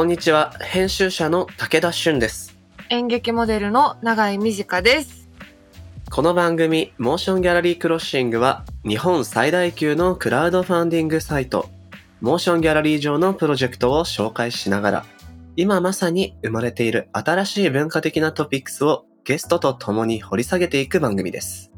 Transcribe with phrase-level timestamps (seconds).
[0.00, 2.56] こんにちは、編集者の武田俊です。
[2.88, 5.28] 演劇モデルの永井美智香です。
[6.10, 11.68] この番組、 MOTION GALLERY CROSSING は、日本最大級のクラウドファンディングサイト、
[12.22, 15.06] MOTION GALLERY 上のプロジェクトを紹介しながら、
[15.56, 21.70] 今まさに生まれている新しい文化的なトピックスをゲストと共に掘り下げていく番組です。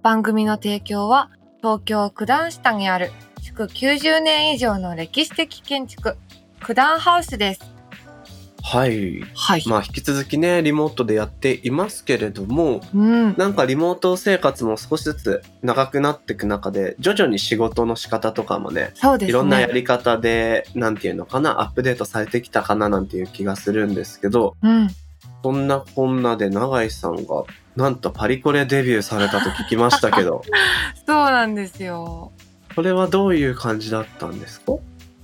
[0.00, 1.28] 番組の提供は
[1.58, 3.10] 東京九段下にある
[3.42, 6.16] 築90年以上の歴史的建築
[6.66, 7.73] 九段ハウスです。
[8.66, 9.20] はい。
[9.34, 9.62] はい。
[9.66, 13.34] まあ、引き続きね、リモートでやっていますけれども、うん。
[13.36, 19.30] なんかリモート生活も少しずつ長くなっていく中で、徐々に仕事の仕方とかもね、そうですね。
[19.30, 24.88] いろんなやり方で、なんていうのかな、アップデートされてきたかななんていう気がするんですけど、うん。
[25.42, 27.44] そんなこんなで永井さんが、
[27.76, 30.42] なんとパリコレデビューされたと聞きましたけど、
[31.06, 32.32] そうなんですよ。
[32.74, 34.72] これはどういう感じだったんですか？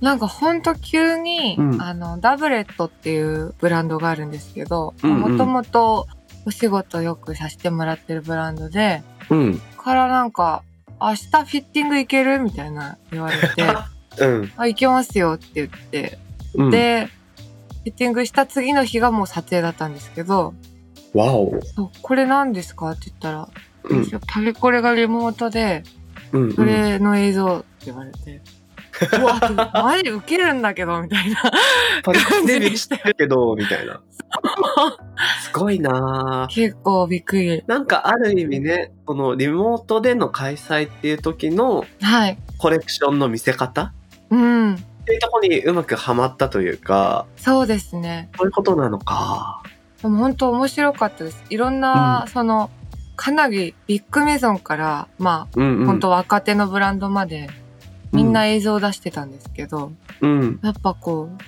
[0.01, 6.07] なんかほんと急に、うんあの、ダブレットっていうブランドがあるんですけど、うんうんもともと
[6.45, 9.61] お仕事よくさせてもらってるブランドで、うん。
[9.77, 10.63] からなんか、
[10.99, 13.63] 明日フィッティング行けるみたいな言われて、
[14.25, 14.51] うん。
[14.57, 16.17] あ、行けますよって言って、
[16.55, 16.71] うん。
[16.71, 17.09] で、
[17.83, 20.53] フィッティングした次の日がもう撮影だったんですけど、
[21.13, 21.59] わお。
[22.01, 23.49] これ何ですかって言ったら、
[23.83, 24.09] うん。
[24.27, 25.83] パリコレがリモートで、
[26.31, 26.53] うん。
[26.53, 28.41] それの映像って言われて、
[29.19, 31.41] うわ、マジウケるんだけど、みたいな。
[32.03, 34.01] パリデビューしてるけど、みたいな。
[35.43, 36.53] すごいなぁ。
[36.53, 37.63] 結構びっくり。
[37.67, 42.37] なんかある意味ね、このリモートでの開催っていう時のはい。
[42.57, 43.93] コレクションの見せ方
[44.29, 44.75] うん。
[44.75, 48.29] っていうところにうまくはまったというか、そうですね。
[48.37, 49.63] そういうことなのか。
[50.01, 51.43] でも本当面白かったです。
[51.49, 52.69] いろんな、その、
[53.15, 55.83] かなりビッグメゾンから、まうんうん。
[55.83, 57.49] あ、本当若手のブランドまで、
[58.11, 59.91] みんな映像出してたんですけど、
[60.21, 60.59] うん。
[60.63, 61.43] やっぱこう、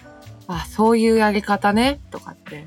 [0.48, 2.66] あ、そういうやり方ね、とかって、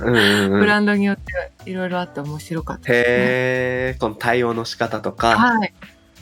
[0.00, 0.60] うんうんうん。
[0.60, 3.14] ブランドによっていろいろあって面白かったです、ね。
[3.18, 5.72] へー、この対応の仕方とか、はい。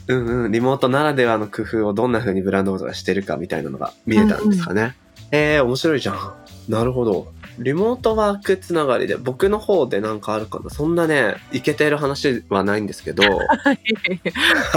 [0.07, 4.95] うんうん、リモートならではの工夫をどんな風にブランドごとがしてるかみたいなのが見えたんですかね。
[5.31, 6.33] へー、面白いじゃん。
[6.69, 7.33] なるほど。
[7.57, 13.23] リモートワークつながりで僕の方でなんかあるかなそんなね、いけてる話はないんですけど、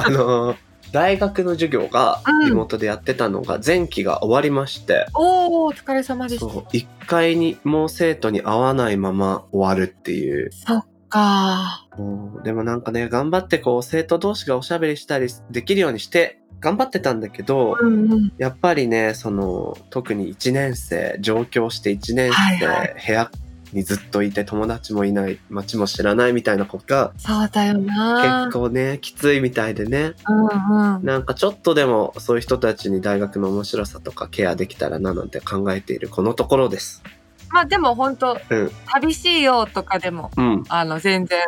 [0.07, 0.57] あの、
[0.93, 6.53] 大学の授業がうんリモートでやってたのが前期が終わりまして、おー、お疲れ様でした。
[6.53, 10.51] そう、一回にもう生徒に会わないまま終わるっていう。
[10.53, 18.33] そっかうんでもなんかね、頑張ってこう生徒同士がおしゃべりしたりできるようにして頑張ってたんだけど、うんうん。
[18.39, 23.31] やっぱりね、その、特に1年生、上京して1年生、はいはい部屋
[23.73, 30.15] にずっといて友達もいない、街も知らないみたいな子がそうだよな結構ね、きついみたいでね。
[30.29, 31.05] うんうん。
[31.05, 37.03] なんかちょっとでもそういう人たちに大学の面白さとかケアできたらななんて考えているこのところです。
[37.51, 40.65] まあでも本当、うん寂しいよとかでも、うん。
[40.69, 41.41] あの、全然。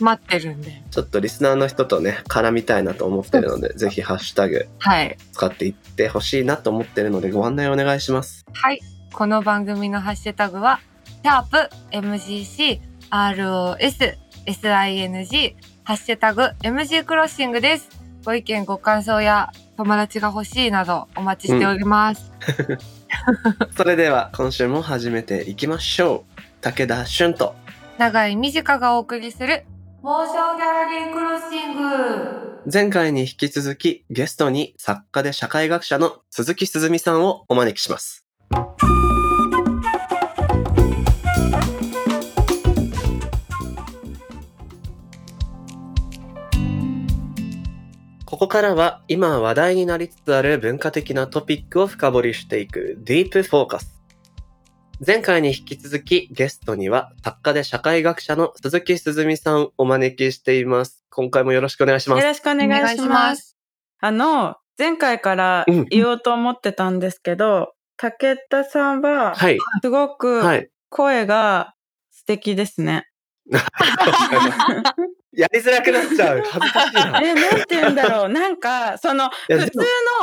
[0.00, 0.82] 待ってるんで。
[0.90, 5.16] ちょっとリスナーの人とね、絡みたいなと思ってるので、ぜひハッシュタグはい。
[5.32, 8.44] 使っていってほしいなと思ってるのでご案内お願いします。
[8.52, 8.80] はい。
[9.12, 10.80] この番組のハッシュタグは、
[11.22, 14.16] シャープ MGC ROS
[14.46, 15.54] SING
[15.84, 17.90] ハッシュタグ MG クロッシングです。
[18.24, 22.32] ご意見ご感想や友達が欲しいなどお待ちしております。
[23.76, 26.40] それでは今週も始めていきましょう。
[26.62, 27.54] 武田俊と
[27.98, 29.66] 長井美智香がお送りする
[30.00, 32.62] モーションギャラリークロッシング。
[32.72, 38.24] 前回に引き続きゲストに作家で社会学者の鈴木すずみさんをお招きします。
[48.30, 54.00] ここからは今話題になりつつある文化的なトピックを深掘りしていくディープフォーカス。
[55.04, 61.04] 前回に引き続きゲストには作家で社会学者の鈴木すずみさんをお招きしています。
[61.10, 62.20] 今回もよろしくお願いします。
[62.20, 63.56] よろしくお願いします。
[63.98, 69.58] あの、前回からうん言おうと思ってたんですけど、武田さんは、はい。
[69.82, 70.70] すごくはい。
[70.88, 71.74] 声が
[72.12, 73.08] 素敵ですね。
[75.32, 76.42] やりづらくなっちゃう。
[76.44, 77.20] 恥ずかしいな。
[77.22, 78.28] え、なんて言うんだろう。
[78.28, 79.78] なんか、その、や普通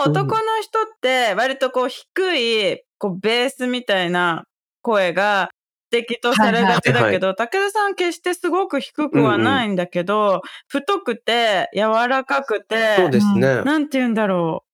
[0.06, 4.44] の男の人って、割とこう低い、こうベースみたいな
[4.82, 5.50] 声が
[5.92, 13.62] 素敵とされがちだけど、武田さん決してすごく低くはないんだけど、太くて、柔らかくて、そうですね。
[13.64, 14.66] なんて言うんだろ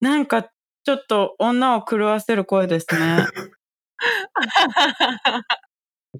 [0.00, 0.04] う。
[0.04, 0.44] なんか、
[0.84, 3.26] ちょっと女を狂わせる声ですね。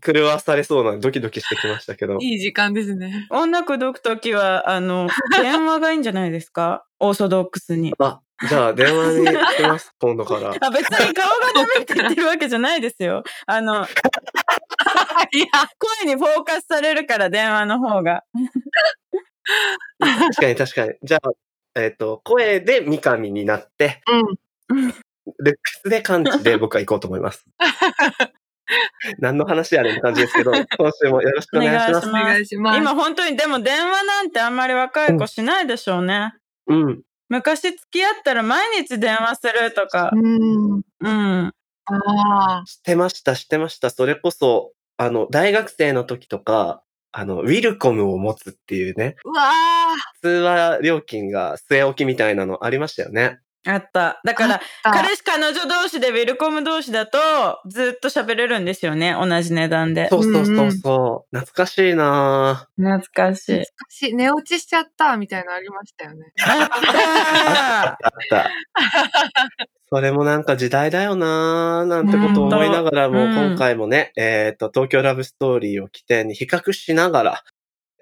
[0.00, 2.19] 狂わされそうなドキドキしてきましたけど。
[2.20, 3.26] いい時間ですね。
[3.31, 5.08] 音楽読くときは、あの、
[5.40, 6.85] 電話がいいんじゃないですか？
[7.00, 7.94] オーソドックスに。
[7.99, 10.50] あ、じゃあ、電話にします、 今度から。
[10.61, 13.23] あ別に顔がダメって言ってるわけじゃないですよ。
[13.46, 13.87] あの、
[15.32, 15.46] いや、
[16.05, 18.23] 声にフォーカスされるから、電話の方が。
[19.99, 20.94] 確かに確かに。
[21.02, 21.31] じゃあ、
[21.81, 24.02] えっ、と、声で三上になって、
[24.69, 24.94] うん。
[25.38, 27.44] ルックスで感知で僕は行こうと思います。
[29.19, 32.09] 何の話やねんって感じですけど、 今週もよろしくお願いします。
[32.09, 32.79] お願いします。
[32.79, 36.35] 今本当に、でも電話なんてあんまり若い子しないでしょうね。
[36.67, 37.03] うん。
[37.29, 40.11] 昔付き合ったら毎日電話するとか。
[40.15, 40.82] うん。
[41.00, 41.53] うん。
[41.87, 42.62] ああ。
[42.67, 43.91] してました、してました。
[43.91, 46.82] それこそ、あの、大学生の時とか、
[47.12, 49.94] あの、ウィルコムを持つっていうね、うわあ。
[50.23, 53.38] 通話料金が据え置きみたいなのありましたよね。
[53.69, 54.20] あった。
[54.25, 57.19] だから、彼彼氏彼女同士でウィルコム同士だと、
[57.67, 59.15] ずっと喋れるんですよね。
[59.19, 60.09] 同じ値段で。
[60.09, 61.37] そうそうそうそう。
[61.37, 63.53] 懐かしいな懐かしい。
[63.53, 64.15] 懐かしい。
[64.15, 66.32] 寝落ちしちゃったみたいなのありましたよね。
[66.41, 68.50] あったあった。
[69.91, 77.44] それもなんか時代だよなーなんてことを思いながらも、うん今回もね、えっ、と、東京ラブストーリーを起点に比較しながら、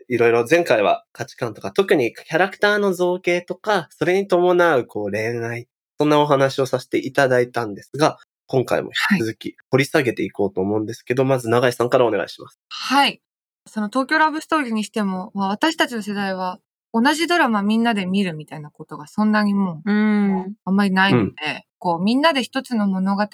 [0.08, 5.68] いろいろ前回は価値観とか、特にキャラクターの造形とか、それに伴うこう恋愛、
[5.98, 12.60] そんなお話をさせていただいたんですが、今回も引き続き掘り下げていこうと思うんですけど、まず永井さんからお願いします。
[12.68, 13.20] はい。
[13.66, 16.60] その東京ラブストーリーにしても、まあ私たちの世代は
[16.92, 20.54] 同じドラマみんなで見るみたいなことがそんなにもううん。
[20.64, 23.28] あんまりないので、こうみんなで一つの物語に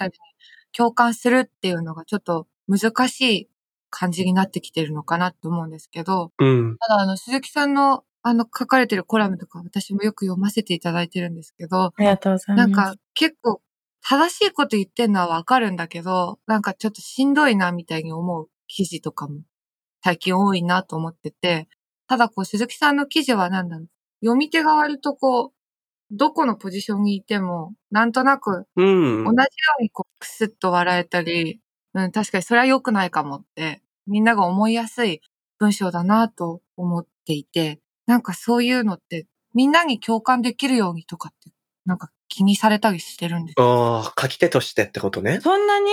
[0.75, 3.49] 共感するっていうのがちょっと難しい
[3.93, 6.77] 感じになってきてるのかなと思うんですけど、うん。
[6.77, 12.67] ただあの鈴木さんのあの書かれてるコラムとか私もよく読ませていただいてるんですけど、ありがとうございます。
[12.67, 13.61] なんか結構
[14.01, 19.41] 正しいこと言ってんのはわかるんだけど、なんかちょっとしんどいなみたいに思う記事とかも
[20.03, 21.67] 最近多いなと思ってて、
[22.07, 23.87] ただこう鈴木さんの記事はなんだろう、
[24.21, 25.51] 読み手が割とこう、
[26.11, 29.45] どこのポジションにいても、なんとなくうん同じよ。
[29.79, 31.59] うにこう、くすっと笑えたり、
[31.93, 35.21] うん、確かにそれは良くないかもって、みんなが思いやすい
[35.59, 41.51] 文章だなと思っていて、なんかそういうのって、みんなに共感できるようにとかって、
[41.85, 45.39] なんか気にされたりしてるんですかああ、書き手としてってことね。
[45.41, 45.85] そんなに、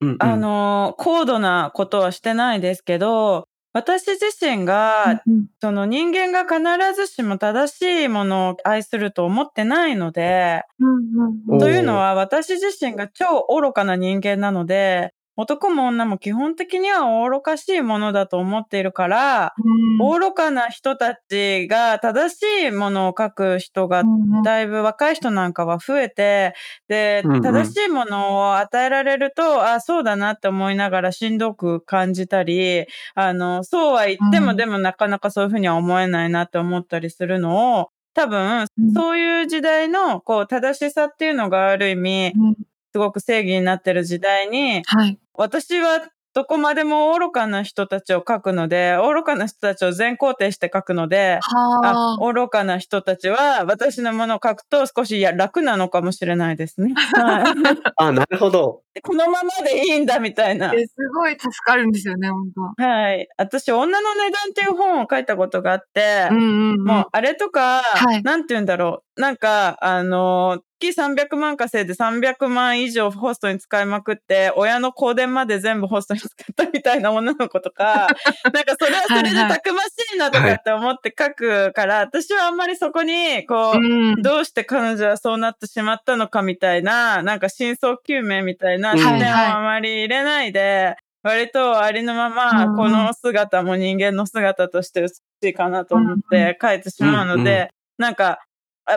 [0.00, 0.16] うんうん。
[0.20, 6.60] あの、高度なことはしてないですけど、私自身が、うんその人間が必
[6.94, 11.54] ずしも正しいものを愛すると思ってないので、うん。
[11.54, 11.60] おー。
[11.60, 19.54] というのは私自身が超愚かな人間なので、男も女も基本的には愚かしいものだと思っているから、
[19.98, 24.04] 愚かな人たちが正しいものを書く人が
[24.44, 26.54] だいぶ若い人なんかは増えて、
[26.88, 27.42] で、うんうん。
[27.42, 34.56] 正しいものを与えられると、あ、そうだなって思いながらしんどく感じたり、あの、そうは言っても、うん。
[34.56, 38.92] でもなかなかそういうふうには思えないなって思ったりするのを、多分、うん。
[38.92, 42.54] そういう時代の、こう、正しさっていうのがある意味、うん
[42.92, 45.18] すごく正義になってる時代に、はい。
[45.34, 46.00] 私は
[46.34, 56.94] どこまでも愚かな人たちを書くので、愚かな人たちを全肯定して書くので、あは、愚かな人たちは私のものを書くと少しいや楽なのかもしれないですね。
[56.94, 58.82] は いあなるほど。
[58.94, 60.72] でこのままでいいんだみたいな。
[60.74, 63.28] えすごい助かるんですよね、本当はい。
[63.36, 66.84] 私、女の値段っていう本を書いたことがあって、うんうんうん。
[66.84, 69.20] もう、あれとか、はいなんて言うんだろう。
[69.20, 78.08] なんか、あの、月300万稼いで300万以上ホストに使いまくって、親の香典まで全部ホストに使ったみたいな女の子とか、
[78.52, 79.34] なんかそれはそれではい。
[79.36, 84.22] はいたくましいなとかって思って書くから、私はあんまりそこに、こう、うん。
[84.22, 89.22] どうして彼女はそうなってしまったのかみたいな、なんか真相究明みたいな視点をはい。
[89.22, 98.38] はいあまり入れないで、割とありのまま、うんこの姿も人間の姿として美しいかなと思って書いてしまうので、なんか、あ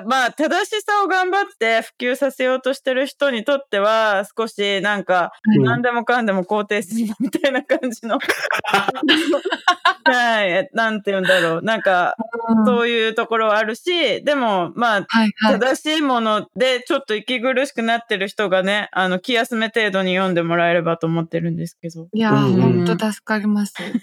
[0.08, 8.20] まあ、正しさを頑張って普及させようとしてる人にとっては、少しなんか、うん何でもかんでも肯定するみたいな感じの。
[10.06, 10.70] はい。
[10.74, 11.62] なんて言うんだろう。
[11.62, 12.16] なんか、
[12.50, 15.60] うんそういうところはあるし、でも、まあ、はいはい。
[15.60, 22.08] 正しいものでちょっと息苦しくなってる人がね、あの、気休め程度に読んでもらえればと思ってるんですけど。
[22.14, 23.76] いや、うんほんと助かります。
[23.82, 23.94] やっ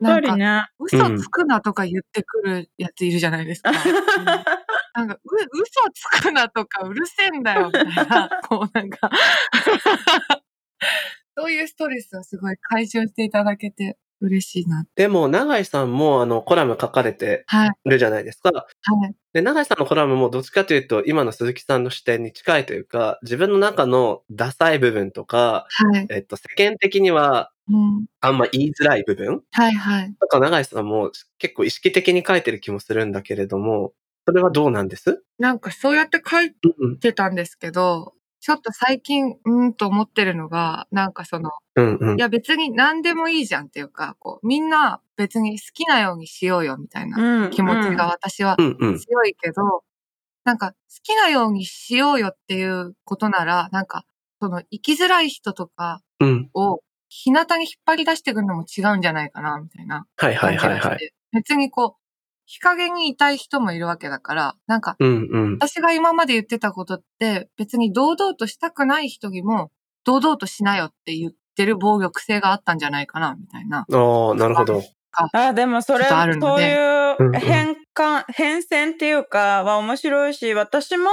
[0.00, 0.66] なんか、ぱりね。
[0.78, 3.70] 嘘つくなとか言ってくるやついるじゃないですか。
[3.74, 4.65] うん
[4.96, 5.18] なんか、う、
[5.62, 9.10] 嘘つくなとかうるせえんだよ、みたいな、 こうなんか、
[11.36, 14.86] そういうストレスをすごい解消していただけて嬉しいな。
[14.96, 18.50] でも、永井さんも、あの、コラム書かれてはい、るじゃないですか。
[18.52, 18.64] は
[19.08, 19.14] い。
[19.34, 26.06] で、永井さんのコラムもどっちかというと、今の鈴木さんの視点に近いというか、自分の中のダサい部分とか、はい。
[26.10, 28.06] えっと、世間的にはうん。
[28.20, 30.14] あんま言いづらい部分はいはい。
[30.20, 33.92] とか、永井さんも結構意識的に書いてる気もするんだけれども、
[34.26, 35.22] それはどうなんです？
[35.38, 42.20] なんかそうやって書いうんてたんですけど、ちょっと最近、うーんと思ってるのが、なんかその、うんうんい。
[42.20, 48.98] や別に何でもいいじゃんっていうか、こう、みんな別に好きなようにしようよみたいなうん気持ちが私はうんうん。
[48.98, 49.62] 強いけど、
[50.44, 54.04] なんか好きなようにしようよっていうことなら、なんか、
[54.42, 56.50] その生きづらい人とかうん。
[56.54, 56.80] を
[57.10, 60.56] 日向に引っ張り出してくるのも違うんじゃないかな、みたいなはいはい。
[60.58, 61.10] はいはい。
[61.32, 62.02] 別にこう、
[62.46, 65.52] 日陰にいたい人もいるわけだから、なんか、うんうん。
[65.54, 69.70] 私が今まで言ってたことって、別に堂々としたくない人にも、
[70.04, 73.86] 堂々としなよって言ってる暴力性があったんじゃないかな、みたいな。
[73.92, 74.82] ああ、なるほど。
[75.32, 76.96] あ、でもそれ、そうでいう
[77.38, 81.08] 変換、変遷っていうかは面白いし、私も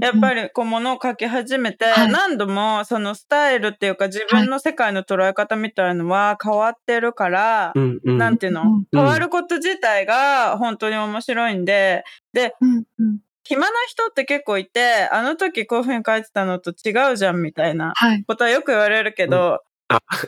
[0.00, 2.10] やっぱり、りこう物を書き始めて、はい。
[2.10, 8.18] 何度もそのスタイルっていうか自分の世界の捉え方みたいのは変わってるから、うんうん。
[8.18, 13.18] なんていうの、うん変わること自体が本当に面白いんで、うんうん。
[13.44, 18.24] 暇な人って結構いて、あの時こういう風に書いてたのと違うじゃんみたいなはい。
[18.26, 19.60] ことはよく言われるけど、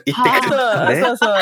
[0.05, 1.01] 言ってくるそうね。
[1.01, 1.33] そうそう。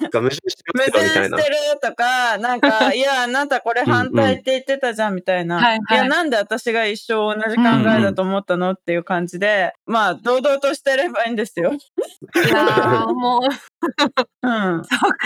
[0.00, 1.50] なんか矛盾して矛ますよみたいな盾して。
[1.50, 5.56] るとか、なんか、 いや、あなたこれ反対って言ってたじゃんみたいな。
[5.56, 7.62] はいはいや、なんで私が一生同じ考
[7.98, 11.72] えだと思ったのっていう感じで、まあ、堂々としてればいいんですよ。
[11.72, 14.84] いやー、もう、うん。
[14.84, 15.16] そうか。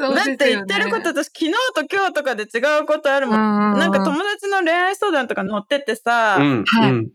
[0.00, 3.36] そうだって言ってることと昨日と今日とかで違うことあるもん。
[3.36, 6.64] ななんか友達の恋愛相談とか載っててさ、うん。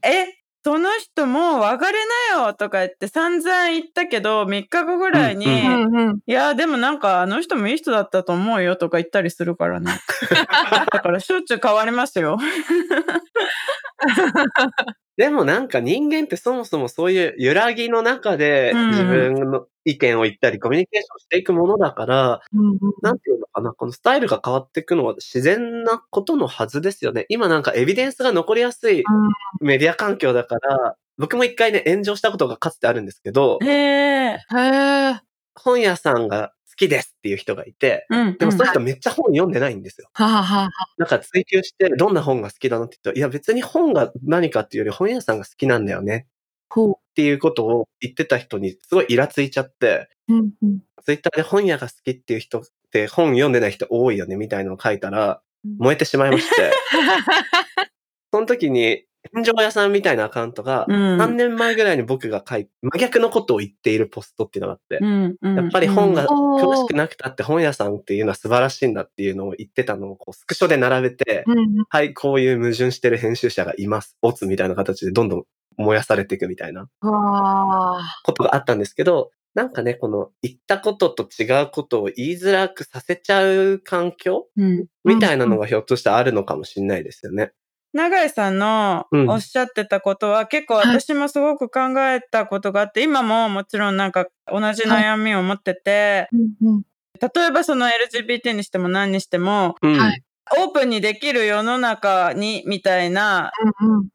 [0.04, 1.91] え、その人もう別れ
[2.36, 6.20] なよとか言って散々言ったけど、3日後ぐらいに、うんうんうん。
[6.25, 9.91] いや、でもなんかあの人もいい人だったと思うよとか言ったりするからね。
[10.91, 12.38] だからしょっちゅう変わりますよ。
[15.17, 27.25] でもなんか人間ってそもそもそういう揺らぎの中でうん自分の意見を言ったりコミュニケーションしていくものだから、うんうんなんていうのかな、このスタイルが変わっていくのは自然なことのはずですよね。
[27.30, 29.04] 今なんかエビデンスが残りやすい
[29.62, 33.60] メディア環境だから、僕も一回ね、炎上したことがかつてあるんですけど。
[35.56, 38.38] 本屋さんが好きですっていう人がいて、うん。
[38.38, 40.10] でもその人めっちゃ本読んでないんですよ。
[40.18, 40.70] な
[41.06, 46.25] んか追求して、どんな本が好きだのって言ったら、いや別に本が何かっていうより本屋さんが好きなんだよね
[46.74, 46.92] ほう。
[46.92, 50.80] っていうことを言ってた人にすごいイラついちゃって、うんうん。
[51.06, 55.42] ツイッターで本屋が好きっていう人って本読んでない人多いよねみたいなのを書いたら、
[55.77, 56.72] 燃えてしまいまして、
[58.34, 74.18] その時に、炎上屋さんみたいなアカウントが、うん3年前ぐらいに僕が書い真逆のことを言っているポストっていうのがあって、うんうんやっぱり本がうん詳しくなくたって本屋さんっていうのは素晴らしいんだっていうのを言ってたのをこうスクショで並べて、うんうんはい、こういう矛盾してる編集者がいます。
[74.22, 75.44] オツみたいな形でどんどん
[75.77, 76.88] 燃やされていくみたいな。
[77.01, 84.86] ことがあったんですけど、なんかね、この言ったことと違うことを言いづらくさせちゃう環境うん。
[85.03, 87.51] みたいなのがひょっとしたらあるのかもしれないですよね。
[87.94, 96.84] 永井さんのうんおっしゃってたことは、結構私もすごく考えたことがあって、今ももちろんなんか同じ悩みを持ってて、うんうん。
[97.22, 100.00] 例えばその LGBT にしても何にしても、うん。
[100.00, 100.24] はい
[100.58, 103.52] オープンにできる世の中にみたいな。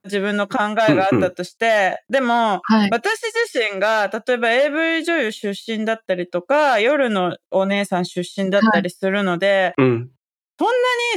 [0.05, 2.91] 自分の考えがあったとして、でも、はい。
[2.91, 3.21] 私
[3.53, 10.11] 自身が、例えば AV 女優出身だったりとか、夜のお姉さん出身だったりするので、うん。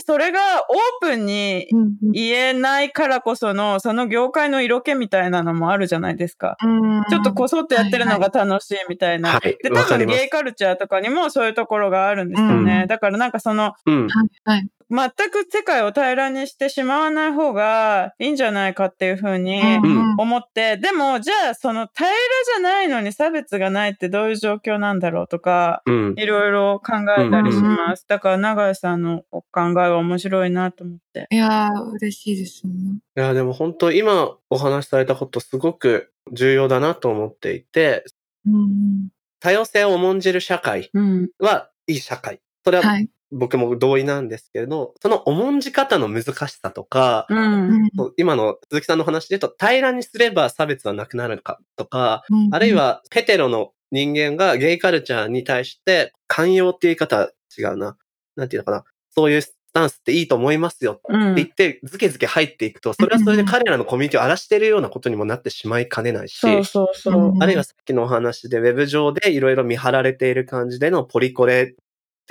[0.05, 0.39] それが
[0.69, 1.67] オープンに
[2.11, 6.57] 言えないからこその、その業界の色気みたいなのもあるじゃないですか。
[6.61, 9.29] うんちょっとこそっとやってるのが楽しいみたいな。
[9.29, 12.81] はいで、多分ゲイカルチャーとかにもそういうところがあるんですよね。
[12.81, 14.07] うんだからなんかその、うん。
[14.07, 14.67] はいはい。
[14.91, 22.13] 全く世界を平らにしてしまわない方がいいんじゃないかっていうふうにうん思って、でもじゃあその平ら
[22.55, 26.13] じゃないのに差別がないってどういう状況なんだろうとか、うん。
[26.17, 28.05] いろいろ考えたりします。
[28.07, 31.27] だから永井さんのお考えは面白いなと思って。
[31.31, 32.73] いやー、嬉しいですね。
[33.15, 38.03] いや、でも本当今お話しされたことすごく重要だなと思っていて、
[38.45, 39.07] うん
[39.39, 41.29] 多様性を重んじる社会うん。
[41.39, 42.41] はいい社会。
[42.63, 42.85] それうん。
[42.85, 42.99] は。
[43.31, 47.89] はい僕も同意なんですけれど、その重んじ方の難しさとか、うん。
[48.17, 57.97] 今の鈴木さんの話で言うと、平らにすれば差別はなくなるかとか、うんあるい、はヘテロの人間がゲイカルチャーに対して寛容っていう言い方は違うな。
[58.35, 58.83] なんていうのかな。
[59.15, 67.13] そういうスタンスっていいと思いますようんって言って、ズケズケ入っていくと、それはそれで彼らのコミュニティを荒らしているようなことにもなってしまいかねないし、そうそうそう。
[67.29, 71.75] うんあるいはさっきのお話で、ウェブ上でいろいろ見張られている感じでのポリコレ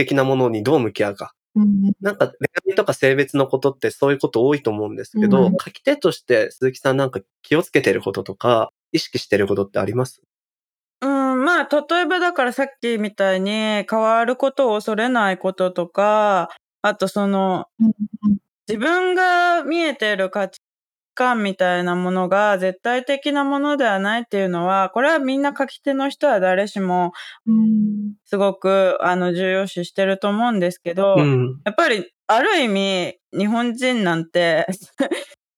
[0.05, 1.35] 的なものにどう向き合うか。
[1.55, 1.93] うん。
[2.01, 5.53] なんか恋愛とか性別のことってそういうこと多いと思うんですけど、うん。
[5.53, 10.23] 書き手として鈴木さんなんか気をつけてることとか、意識してることってあります？
[11.03, 16.51] うん、まあ、例えばだからさっきみたいに変わることを恐れないこととか、
[16.83, 17.93] あとその、うん
[18.69, 20.61] 自分が見えている価値
[21.15, 27.13] 観みたいなものが絶対的なものではないっていうのは、これはみんな書き手の人は誰しも
[27.47, 28.15] うん。
[28.25, 31.61] すごくあの重要視してると思うんですけど、うん。
[31.65, 34.67] やっぱりある意味日本人なんて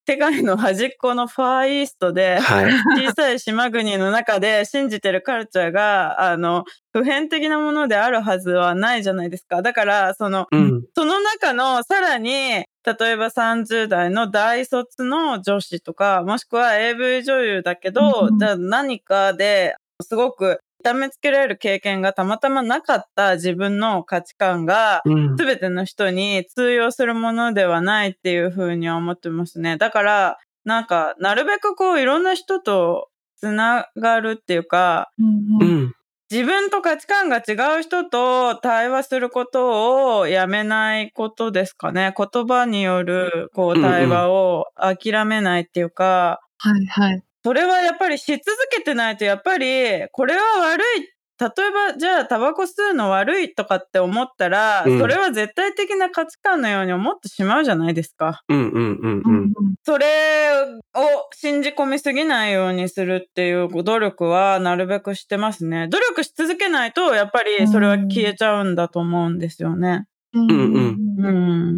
[0.06, 2.72] 世界の端っこのファーイーストではい。
[3.06, 9.62] 小さい島国の中で信じてるカルチャーがあの普遍的なものであるはずはないじゃないですか。
[9.62, 10.84] だからそのうん。
[10.96, 12.66] その中のさらに、例
[13.12, 25.36] えば30代の大卒の女子とか、もしくは AV 女優だけど、うんじゃあ何かですごく痛めつけられる経験がたまたまなかった自分の価値観が、うん。
[25.38, 29.76] すべての人に通用するものではないっていうふうには思ってますね。
[29.78, 35.68] だから、なんか、なるべくこう、いろんな人とつながるっていうか、うんうん。
[35.68, 35.94] うん。
[36.30, 42.14] 自分と価値観が違う人と対話することをやめないことですかね。
[42.16, 47.22] 言葉によるこううんうん対話を諦めないっていうか、はいはい。
[47.44, 51.08] それはやっぱりし続けてないと、やっぱりこれは悪い。
[51.40, 58.42] 例えば、じゃあ、タバコ吸うの悪いとかって思ったら、うんそれは絶対的な価値観のように思ってしまうじゃないですか。
[58.48, 58.68] うん。
[58.68, 58.98] うん。
[59.02, 59.18] うん。
[59.18, 59.52] ううんん。
[59.84, 60.52] それ
[60.94, 65.88] を信じ込みすぎないようにするっていう努力はなるべくしてますね。
[65.88, 70.04] 努力し続けないと、やっぱりそれは消えちゃうんだと思うんですよね。
[70.34, 71.32] うんうんう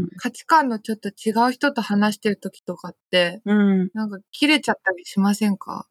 [0.05, 0.09] ん。
[0.19, 3.91] 価値観のちょっと違う人と話してる時とかって、うん。
[3.95, 5.87] なんか切れちゃったりしませんか？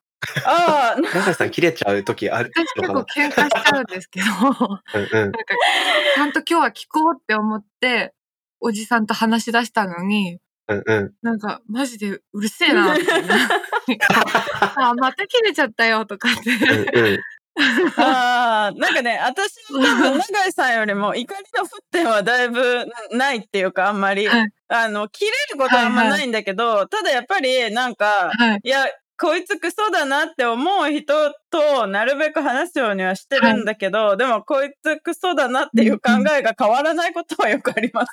[0.45, 5.31] ああ、 中井さん切れちゃう時ある私結構喧嘩しちゃうんですけど、うん。
[5.31, 8.13] ちゃんと今日は聞こうって思って、
[8.59, 11.13] おじさんと話し出したのに、うんうん。
[11.21, 13.35] なんかマジでうるせえな、みたいな。
[14.77, 17.19] あ、また切れちゃったよとかって。
[17.97, 24.27] ああ、なんかね、私も 多分、永井さんよりも怒りの沸点はだいぶないっていうか、あんまり。
[24.27, 28.61] はいあの、切れることはあんまないんだけど、ただやっぱり、なんか、はい。
[28.63, 28.87] いや、
[29.23, 31.13] こいつクソだなって思う人
[31.49, 38.09] となるべく話すようにはしてるんだけど、でもこいつクソだなっていう考えが変わらないことはよくあります。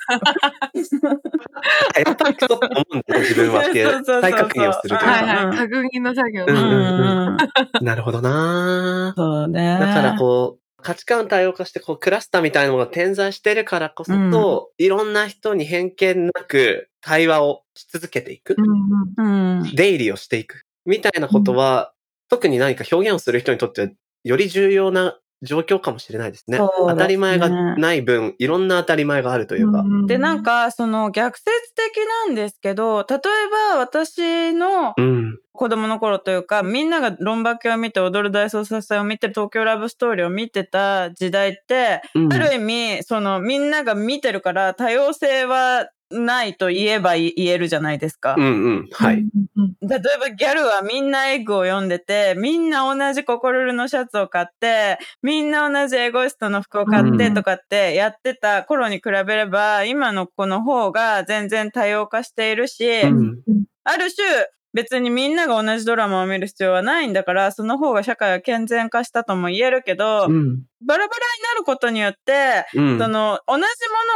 [1.99, 3.63] やっぱりクソって思うんだよ、自分は
[4.21, 5.47] 再確認をするというはいか。
[5.47, 5.57] はい。
[5.57, 6.45] 確認の作業。
[6.47, 7.37] うんうんうん
[7.81, 9.77] なるほどなそうね。
[9.79, 18.61] だからこう、価値観多様化して、こう、クラスターみたいなものが点在してるからこそと、いろんな人に偏見なく対話をし続けていくう。
[18.61, 19.59] んうん。
[19.61, 19.75] うん。
[19.75, 20.65] 出入りをしていく。
[20.85, 21.93] みたいなことは、
[22.29, 23.87] 特に何か表現をする人にとっては、
[24.23, 26.57] より重要な状況かもしれないですね。
[26.57, 29.83] すね当たり前がない分、いろんな当たり前があるというか。
[30.05, 33.19] で、なん、か、その逆説的なんですけど、例え
[33.73, 35.39] ば私のうん。
[35.53, 48.35] 子供の頃というか、みんながロンバケを見て、踊る大捜査線を見て、東京ラブストーリーを見てた時代って、うんある意味、そのみんなが見てるから多様性はないと言えば言えるじゃないですか。
[48.37, 48.89] うんうん。
[48.91, 49.23] はい。
[49.81, 63.41] 例えばギャルはみんなエッグを読んでて、みんな同じココルルのシャツを買って、みんな同じエゴイストの服を買ってうんとかってやってた頃に比べれば、今の子の方が全然多様化しているし、うん。
[63.83, 64.27] ある種
[64.73, 70.61] 別にみんなが同じドラマを見る必要はないんだから、その方が社会は健全化したとも言えるけど、うん。
[70.85, 72.99] バラバラになることによって、うん。
[72.99, 73.65] その同じも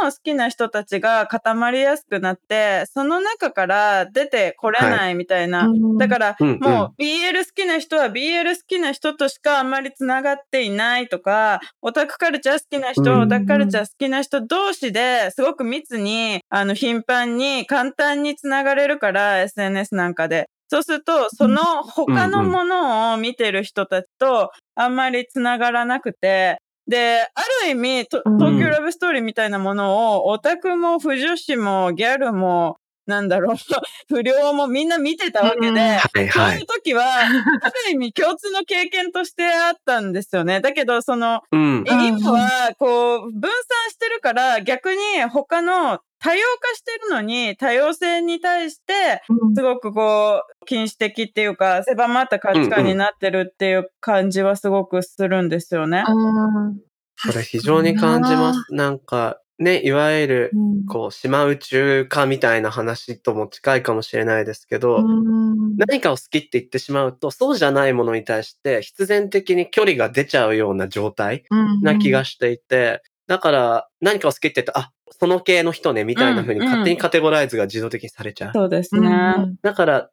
[0.02, 5.66] のを好きな人たちが固まりやすくなって、その中から出てこれないみたいな。
[5.66, 20.48] うんだから、うんうんもう BL 好きな人は BL 好きな人としかあんまりつながっていないとか、オタクカルチャー好きな人はうんオタクカルチャー好きな人同士ですごく密に、あの、頻繁に簡単につながれるから、SNS なんかで。
[20.68, 33.56] そうすると、その他のものを見てる人たちとあんまりつながらなくて、で、ある意味、東京ラブストーリーみたいなものを、オタクも不女子もギャルも、なんだろう、
[34.08, 40.60] 不良もみんな見てたわけで、うんはいそうはいいう時は、ある意味共通の経験としてあったんですよね。
[40.60, 41.84] だけど、その、うん。
[41.86, 44.98] い今は、こう、分散してるから、逆に
[45.32, 49.22] 他の多様化してるのに、多様性に対して、
[49.54, 56.04] すごくこう、禁止的っていうか、狭まった価値観になってるっていう感じはすごくするんですよね。
[56.06, 56.86] うん
[57.24, 58.74] これ非常に感じます。
[58.74, 58.90] な。
[58.90, 60.86] んか、ね、いわゆる、うん。
[60.86, 65.76] こう、島宇宙化みたいな話とも近いかもしれないですけど、うん。
[65.76, 71.44] 何かを好きって言ってしまうと、そうじゃないものに対して必然的に距離が出ちゃうような状態
[71.82, 78.52] な気がしていて、だから何かを好きって言うと、あ、その系の人ね、みたいな風にうん勝手にカテゴライズが自動的にされちゃう。
[78.54, 79.56] そうですうんね。
[79.62, 80.10] だから、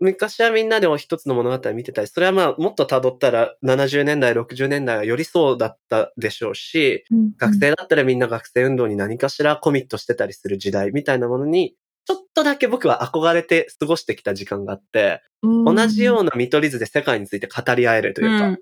[0.00, 11.74] 昔はみんなでも一つの物語見てたり、それはまあもっと辿ったら70年代、60年代はよりそうだったでしょうし、うん学生だったらみんな学生運動に何かしらコミットしてたりする時代みたいなものに、
[12.10, 18.58] ちょっとだけ僕は憧れて過ごしてきた時間があって、同じような見取り図で世界について語り合えるというか。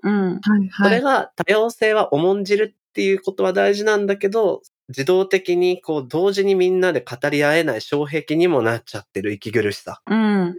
[0.83, 10.47] それが多様性は重んじるっていうことは大事なんだけど、自動的にこう同時にみんなで語り合えない障壁にもなっちゃってる息苦しさうん。
[10.47, 10.57] うん。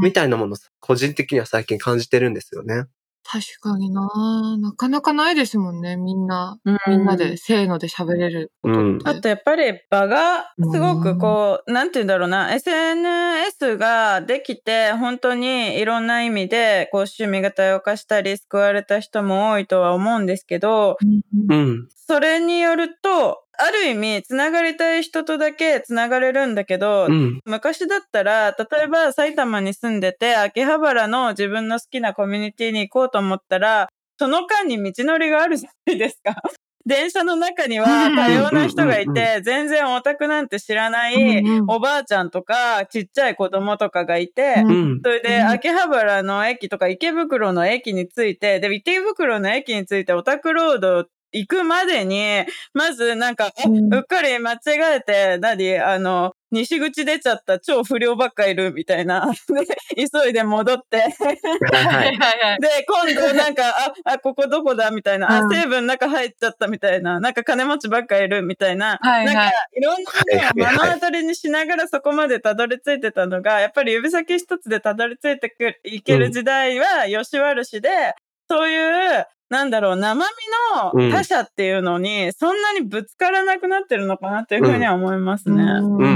[0.00, 2.84] みたいなものを個人的には最近感じてるんですよね。
[3.24, 4.08] 確かにな
[4.60, 6.58] なかなかないですもんね、みんな。
[6.64, 9.08] うんみんなでせーので喋れることって。
[9.08, 21.88] あとやっぱり場がすごくこう、なんて言うんだろうな、SNS ができて本当にいろんな意味でこう趣味が多様化したり救われた人も多いとは思うんですけど、うんうんうん。
[21.94, 27.40] それによると、ある意味、つながりたい人とだけつながれるんだけど、うん。
[27.44, 36.34] 昔だったら、例えば埼玉に住んでて、秋葉原の自分の好きなコミュニティに行こうと思ったら、その間に道のりがあるじゃないですか。
[36.86, 44.56] 電車の中には多様な人がいて、全然オタクなんて知らないおばあちゃんとか、ちっちゃい子供とかがいて。
[45.04, 54.58] それで、うん秋葉原の駅とか池袋の駅について、で、池袋の駅についてオタクロード行くまでに、まずなんか、あうんうっかり間違
[54.96, 59.30] えて、何あの、西口出ちゃった超不良ばっかいるみたいな。
[59.96, 60.96] で、急いで戻って。
[60.96, 62.16] はいはい。
[62.16, 62.60] はい。
[62.60, 65.30] で、今度なんか、あ、あ、ここどこだみたいな。
[65.30, 67.20] あう、ん成分中入っちゃったみたいな。
[67.20, 68.98] なんか金持ちばっかいるみたいな。
[69.00, 70.10] はいはいなんか、いろんな
[70.42, 77.88] のを目の当たりにしながらそこまでたどり着いてたのが、やっぱり指先一つでたどり着いてくいける時代は、よし悪しで、
[78.48, 78.76] そうい
[79.20, 85.62] う、なんだろう、生身の他者っていうのに、そんなにぶつからなくなってるのかなっていうふうには思いますね。
[85.62, 86.06] うんうんう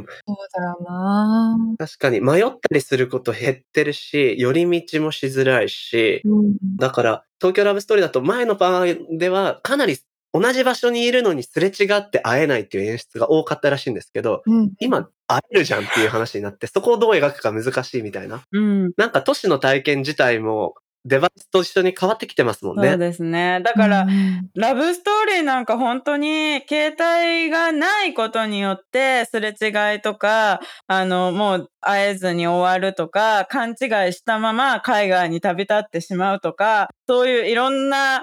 [0.00, 0.06] ん。
[0.26, 8.86] そうだよな確かに迷ったりすること減ってるし、寄り道もしづらいし、うんだから東京ラブストーリーだと前の場合
[9.18, 9.98] ではかなり
[10.32, 14.72] 同じ場所にいるのにすれ違って会えないっていう演出が多かったらしいんですけど、うん。
[14.80, 18.42] 今会えるじゃんっていう話になって、そこをどう描くか難しいみたいな。
[18.52, 18.92] うん。
[18.96, 20.74] なんか都市の体験自体も
[21.06, 22.90] デバイスと一緒に変わってきてますもんね。
[22.90, 23.60] そうですね。
[23.64, 38.22] だから、うんラブストーリーなんか本当に携帯がないことによってすれ違いとか、あの、もう会えずに終わるとか、勘違いしたまま海外に旅立ってしまうとか、そういういろんな。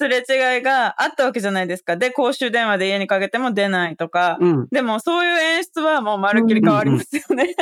[0.00, 1.96] すれ違いがあったわけじゃないですか。
[1.96, 4.38] で、公衆電話で家にかけても出ないとか。
[4.40, 4.68] うん。
[4.70, 7.54] でもそういう演出はもうまるっきり変わりますよね。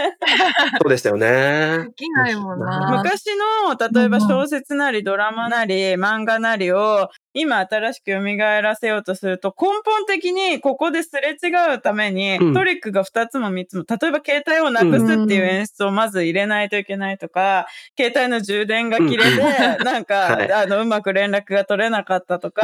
[0.80, 1.92] そうですよねで。
[1.96, 2.96] きないもんな。
[2.96, 3.26] 昔
[3.66, 17.66] の、例えば小説なりドラマなり漫画なりを今新しく蘇らせようとすると根本的にここですれ違うためにうんトリックが2つも3つも、例えば携帯をなくすっていう演出をまず入れないといけないとか、
[17.98, 19.28] 携帯の充電が切れて、
[19.84, 20.52] なんか、はい。
[20.52, 22.62] あの、うまく連絡が取れなかったとか、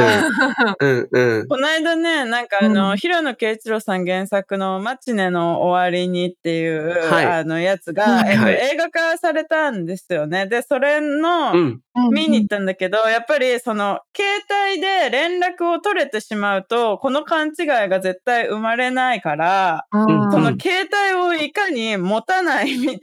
[0.81, 1.09] うん。
[1.11, 1.49] うん。
[1.49, 2.97] この間ね、なんかあの、うん。
[2.97, 7.27] 平野啓一郎さん原作のマチネの終わりにっていう、はい。
[7.27, 8.55] あのやつが、はいえっと、はい。
[8.73, 10.47] 映画化されたんですよね。
[10.47, 11.84] で、それの、うん。
[12.13, 23.01] 見に行ったんだけど、やっぱりその、携帯で連絡を取れてしまうと、この勘違いが絶対生まれないから、うんその携帯をいかに持たないみ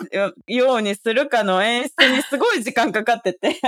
[0.47, 3.59] ようにするかの演出にすごい時間かかってて。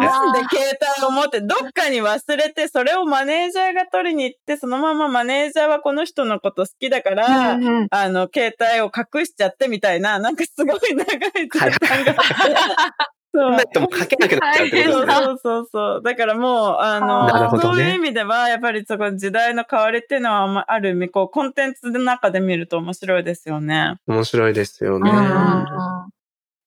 [0.00, 7.58] なんで携帯を持ってどっかに忘れて、それをマネージャーが取りに行って、そのままマネージャーはこの人のこと好きだから、
[7.90, 12.14] あの、携帯を隠しちゃってみたいな、なんかすごい長い時間が
[13.34, 15.24] あっうないとも書けなくなっちゃうってことですね。
[15.24, 16.02] そうそうそう。
[16.02, 23.96] だからもう、あの、そういう意味では、やっぱりそこ時代の変わりっていうのは、まあある意味、こう、コンテンツの中で見ると面白いですよね。
[24.06, 25.10] 面白いですよね。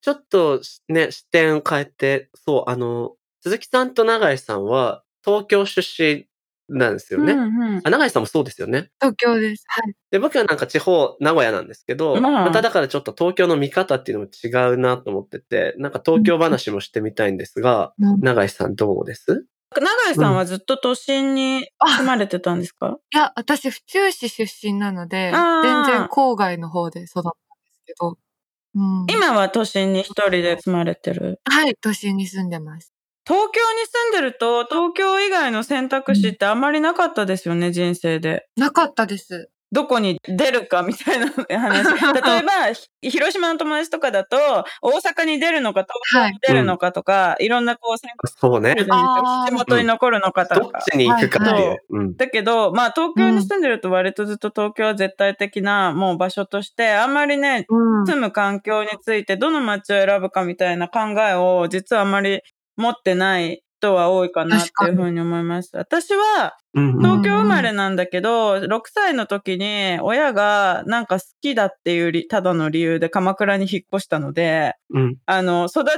[0.01, 6.25] ちょっとね、視点変えて、そう、あの、鈴木さんと永井さんは東京出身
[6.67, 7.33] なんですよね。
[7.33, 8.89] うんうんあ永井さんもそうですよね。
[8.99, 9.65] 東京です。
[9.67, 9.93] はい。
[10.11, 19.45] で、僕はなんか地方、名古屋なんですけど、まあまただからちょっと東京の見方っていうのも違うなと思ってて、なんか東京話もしてみたいんですが、うん永井さんどうです？
[19.75, 21.67] 永井さんはずっと都心に
[21.99, 27.33] 住まれてたんですか、いや、私、府中市出身なので、全然郊外の方で育ったん
[27.65, 28.17] ですけど、
[28.75, 31.41] うん、今は都心に一人で住まれてる？
[31.43, 32.94] はい、都心に住んでます。
[33.27, 38.47] 東京に住んでると、東京以外の選択肢ってあんまりなかったですよね、人生で。
[38.55, 39.49] なかったです。
[39.71, 41.27] どこに出るかみたいな
[41.59, 41.83] 話。
[42.13, 44.37] 例えば、 ひ広島の友達とかだと、
[44.81, 50.61] 大阪に出るのか、東京に出るのかとか、いろんなこう選択そうね地元に残るのかとか。
[50.61, 51.69] どっちに行くかっていう。
[51.69, 52.15] はいうん。
[52.15, 58.05] だけど、まあ東京に住んでると割とずっと東京は絶対的なもう場所として、あんまりね、うん。
[58.05, 62.41] 住む環境についてどの街を選ぶかみたいな考えを実はあまり
[62.77, 65.69] 持ってない人は多いかなっていうふうに思います。
[65.73, 75.91] 私は東京生まれなんだけど、6歳の時に親がなんか好きだっていうりただの理由で鎌倉に引っ越したので、うんあの、育ち、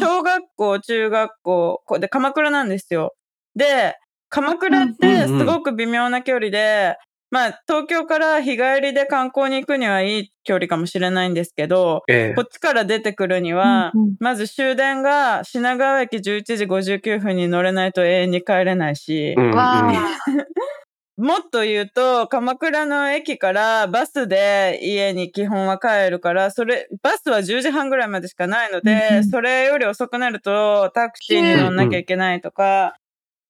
[0.00, 3.14] 小学校、中学校、こで鎌倉なんですよ。
[3.54, 3.96] で、
[4.28, 6.96] 鎌倉ってすごく微妙な距離で、
[7.32, 12.34] まあ、東京から日帰りで観光に行くにはいい距離かもしれないんですけど、ええ。
[12.34, 14.16] こっちから出てくるには、うんうん。
[14.20, 19.54] まず終電が品川駅11時59分に乗れないと永遠に帰れないし、うんうん。
[21.16, 29.24] もっと言うと、鎌倉の駅からバスで家に基本は帰るから、それ、バスは10時半ぐらいまでしかないので、うんうん。
[29.24, 32.96] それより遅くなるとタクシーに乗んなきゃいけないとか、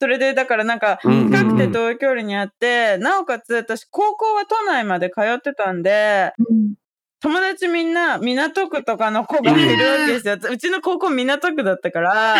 [0.03, 6.75] それでだからなんか、近くて遠い距離にあって、なおかつ私高校は都内まで通ってたんで、うん。
[7.21, 10.37] 友達みんな港区とかの子がいるわけですよ。
[10.51, 12.35] うちの高校港区だったから。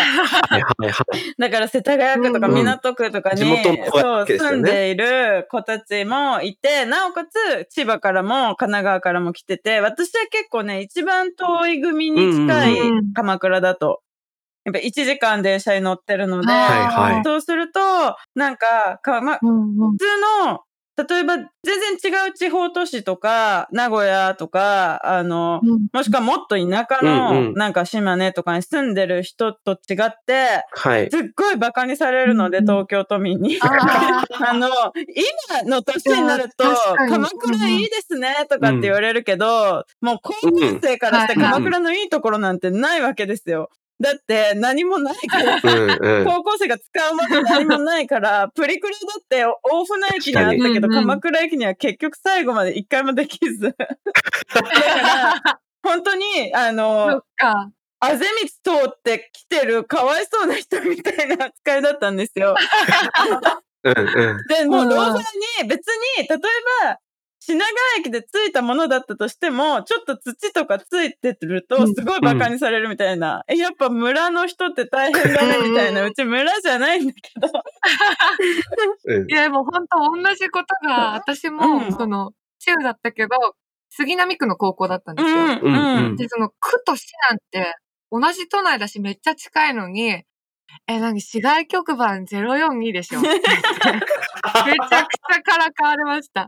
[1.39, 3.41] だから世田谷区とかうん港区とかに、
[3.93, 13.13] そう住んでいる子たちもいて、なおかつ千葉からも神奈川からも来てて、私は結構ね、一番遠い組に近いうんうん。
[13.13, 14.02] 鎌倉だと。
[14.65, 17.21] やっぱ1時間電車に乗ってるので、はいはい。
[17.23, 17.79] そうすると、
[18.35, 19.91] なんか、かま、うんうん。
[19.91, 20.05] 普通
[20.45, 20.61] の、
[20.95, 21.49] 例えば全
[21.99, 25.87] 然違う地方都市とか、名古屋とか、あの、うん。
[25.91, 27.53] もしくはもっと田舎うんうの、ん。
[27.55, 31.09] なんか島根とかに住んでる人と違って、はい。
[31.09, 33.57] すっごい馬鹿にされるので、うん東京都民に。
[33.61, 34.69] あの、
[35.57, 36.63] 今の年になると
[37.09, 43.69] 鎌倉いいですね、とかって言われるけど、もう高校生からしてうん鎌倉のいいところなんてないわけですよ。
[43.99, 45.59] だって何もないから。
[45.63, 46.25] うんうん。
[46.25, 53.75] 高校生が使うもの何もないから、 プリクラだって大船駅にあったけど、鎌倉駅には結局最後まで一回もできず。
[54.53, 54.69] だか
[55.43, 57.21] ら、本当に、あその。
[58.05, 58.25] あぜ
[58.63, 62.53] 道通って来てるかわいそうな人みたいな扱いだったんですよ。
[63.83, 64.47] うんうん。
[64.47, 66.37] で、もううんローファーに別に、例え
[66.83, 66.97] ば、
[67.45, 71.93] 品川駅でついたものだったとしても、ちょっと土とかついてると、うん。
[71.93, 73.43] すごい馬鹿にされるみたいな。
[73.49, 76.01] え、やっぱ村の人って大変だね、みたいな。
[76.01, 77.49] うんうち村じゃないんだけど。
[79.05, 81.93] うんいや、もう本当同じことが、私も、うん。
[81.93, 83.29] その、中だったけど、
[83.89, 85.35] 杉並区の高校だったんですよ。
[85.35, 86.05] うん、うん。
[86.05, 86.15] うん。
[86.15, 87.75] で、その区と市なんて、
[88.09, 90.23] 同じ都内だしめっちゃ近いのに、
[90.87, 96.47] え、何、市外局番042でしょ めちゃくちゃからかわれました。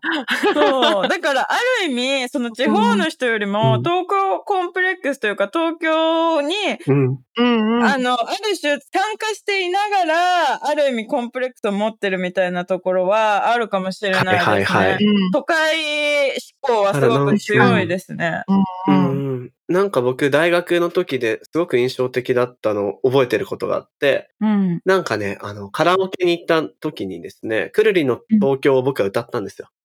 [0.53, 1.07] そう。
[1.07, 6.55] だから、ある意味、その地方の人よりも、うん東京コンプレックスというか、東京に、
[6.87, 7.17] うん。
[7.37, 7.83] うんうん。
[7.85, 14.39] あの、ある種参加していながら、ある意味コンプレックスを持ってるみたいなところはあるかもしれないですね。
[14.39, 18.43] はいはいはいうん都会思考はすごく強いですね。
[18.87, 19.24] ううんん。
[19.67, 24.81] なんか僕、大学の時ですごく印象的だったのを覚えてることがあって、うん。
[24.85, 29.69] なんかね、あの、カラオケに行った時にですね、くるりの東京を僕は歌ったんですよ。
[29.69, 29.75] うん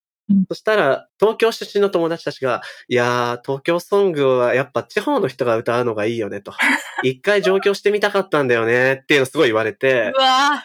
[0.49, 6.53] そしたら、東京出身の友達たちが、いやー、東京ソングはやっぱ地方の人が歌うのがいいよねと。
[7.03, 10.65] 一回上京してみたかったんだよねっていうのすごい言われてう、わ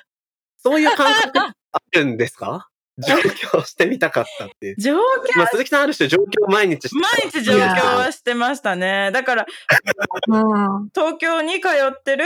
[0.58, 1.53] そういう感覚あ
[1.93, 2.69] るんですか？
[2.97, 4.75] 上京してみたかったっていう。
[4.77, 4.99] 上京、
[5.39, 9.12] まあ、鈴木さんある種上京毎日して毎日上京はしてましたね。
[9.12, 9.45] だから、
[10.27, 10.89] うん。
[10.93, 12.25] 東京に通ってる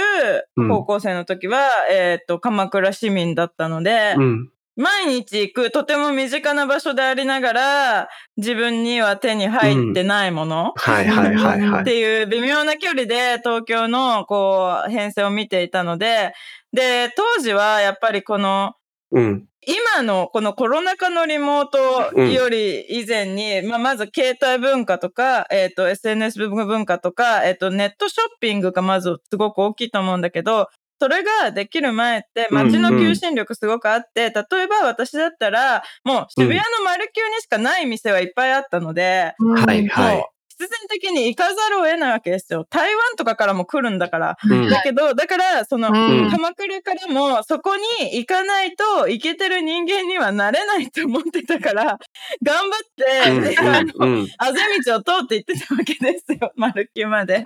[0.55, 4.49] 高校生の時は、えっ、と、鎌倉市民だったので、うん。
[4.79, 11.81] 毎日行くとても身近な場所でありながら、自分には手に入ってないもの、はいはいはいはい。
[11.81, 16.31] っていう微妙な距離で東京のこう編成を見ていたので、
[16.71, 18.73] で、当時はやっぱりこの
[19.11, 19.45] うん。
[19.67, 30.69] 今のこのコロナ禍のリモートより以前に、まあ、まず携帯文化とか、えっ、と、SNS 文化とか、えっ、と、ネットショッピングがまずすごく大きいと思うんだけど、
[31.01, 40.15] それができる前って街の求心力すごくあって、例えば私だったら、もう渋谷のマルキューにしかない店はいっぱいあったので、はいはい。
[40.17, 40.25] もう
[40.59, 42.65] 必然的に行かざるを得ないわけですよ。
[42.69, 44.37] 台湾とかからも来るんだから。
[44.43, 51.97] うんだけど、だから、その、うん鎌倉からもそこに行かないといけてる人間にはなれないと思ってたから、
[52.43, 57.43] 頑張って、であのうんうんあぜ道を通って行ってたわけですよ、マルキューまで。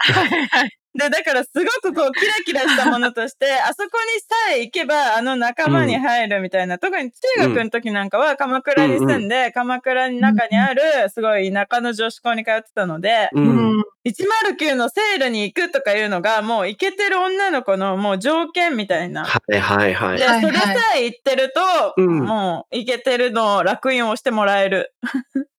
[0.96, 13.40] で、だからすごくこう、キラキラしたものとして、 あそこにさえ行けば、あの仲間に入るみたいな、特に中学の時なんかは鎌倉に住んで、鎌倉の中にある、すごい田舎の女子校に通ってたので、う。
[13.40, 13.84] うんん。
[14.06, 19.24] 109のセールに行くとかいうのが、もうイケてる女の子のもう条件みたいな。
[19.24, 20.26] はいはいはいで、。
[20.26, 21.62] はいそれさえ言ってると、
[21.98, 24.94] うんもうイケてるの楽印をしてもらえる。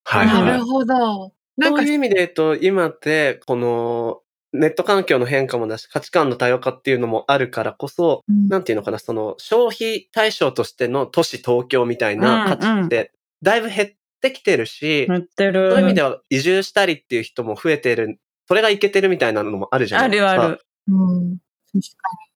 [0.03, 0.45] はいはい。
[0.45, 1.33] なるほど。
[1.57, 4.19] なんかそういう意味で言うと、今って、この、
[4.59, 13.89] ネット環境の変化もだし、価値観の多様化っていうのもあるからこそ、うんなんていうのかな、その消費対象としての都市東京みたいな価値って、だいぶ減っ
[14.21, 15.71] てきてるし、塗ってる。
[15.71, 20.35] そういう意味では移住したりっていう人も増えてる、それがいけてるみたいなのもあるじゃなあいですか。
[20.35, 20.61] るある。
[20.87, 21.37] うん。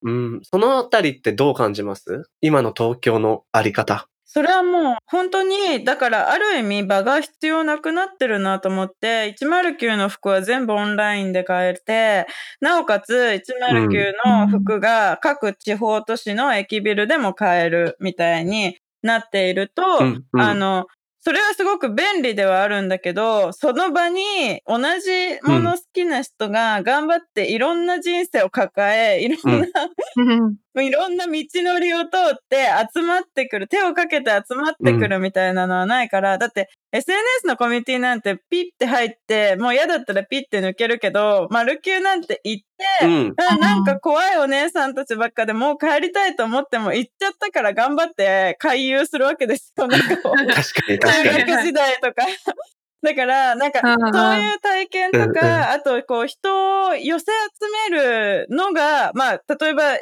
[0.01, 0.41] うん。
[0.43, 2.29] そのあたりってどう感じます？
[2.41, 4.09] 今の東京のあり方。
[4.31, 12.27] それはもう本当に、だからある意味場が必要なくなってるなと思って、109の服は全部オンラインで買えて、
[12.61, 20.85] なおかつ109の服が各地方都市の駅ビルでも買えるみたいになっていると、うんうんあの、
[21.21, 30.57] それはすごく便利ではあるんだけど、その場に同じもの好きな人が頑張っていろんな人生を抱え、いろんな、に。
[30.75, 42.65] いろんな道のりを通って集まってくる、手をかけて集まってくるみたいなのはないから、だって SNS のコミュニティなんてピッて入って、もう嫌だったらピッて抜けるけど、マルキューなんて行っ
[42.99, 43.33] て、うん。
[43.37, 49.87] あなんか怖いお姉さんたちばっかでもう帰りたいと思っても行っちゃったから頑張って回遊するわけですよ。
[49.87, 51.51] なんかこう確かに確か大に。
[51.51, 52.25] 学時代とか。
[53.01, 59.93] だから、なんか、うんうんそういう体験とうんうんか、あと、こう、人を寄せ集めるのが、まあ、例えば、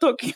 [0.00, 0.32] 東急、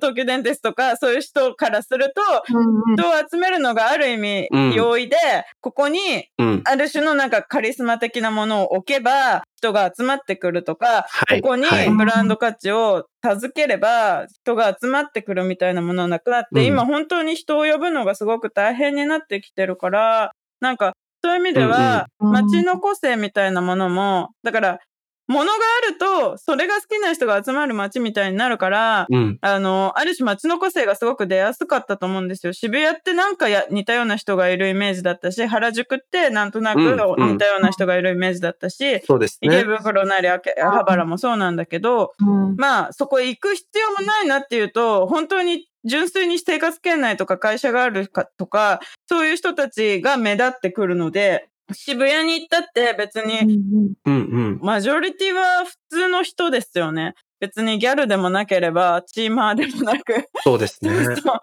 [0.00, 2.20] 東急電鉄とか、そういう人からすると、
[2.54, 4.72] うん人を集めるのがある意味うん。
[4.72, 5.16] 容易で、
[5.60, 5.98] ここに、
[6.38, 6.62] うん。
[6.64, 11.42] ある種のなんかカリスマ的なものを置けば、人が集まってくるとか、はい。
[11.42, 11.90] ここにはい。
[11.90, 16.64] ブランド価値を授ければ人が集まってくるみたいなものはなくなって、うん。
[16.64, 22.32] 今本当に人を呼ぶのがすごく大変になってきてるから、なんかそういう意味ではうんうん。
[22.32, 24.80] 街の個性みたいなものも、だから
[25.28, 25.52] 物が
[25.86, 29.38] あるとそれが好きな人が集まる街みたいになるから、うん。
[29.40, 32.52] あの、ある種街の個性がすごく出やすかったと思うんですよ。
[32.52, 39.64] 渋谷ってなんかや似たような人がいるイメージだったし、原宿ってなんとなくうんうん似たような人がいるイメージだったし、そうです池ね。
[39.64, 53.60] 袋なり秋葉原もそうなんだけど、うんまあそこ行く必要もないなっていうと、本当に純粋に生活圏内とか会社があるかとか、そういう人たちが目立ってくるので、渋谷に行ったって別に
[54.04, 54.58] うんうん。
[54.62, 57.14] マジョリティは普通の人ですよね。
[57.40, 60.28] 別にギャルでもなければ、チーマーでもなく。
[60.42, 60.90] そうですね。
[61.16, 61.38] そう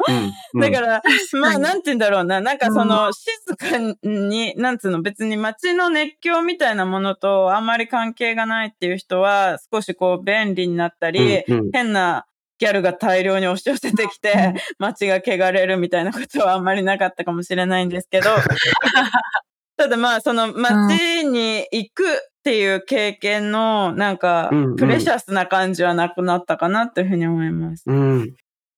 [0.53, 0.61] うん。
[0.61, 1.01] だから、
[1.39, 2.41] まあ、になんて言うんだろうな。
[2.41, 12.25] なんかその、静かに、なんつうの、別に街の熱狂みたいなものとあんまり関係がないっていう人は、少しこう、便利になったり、うんうん変な
[12.57, 18.29] ギャルが大量に押し寄せてきて、街が汚れるみたいなことはあんまりなかったかもしれないんですけど、
[19.77, 22.07] ただまあ、その街に行くっ
[22.43, 27.83] ていう経験の、なんかうんうん、プレシャスな感じはなくなったかなというふうに思います。
[27.87, 28.35] うん。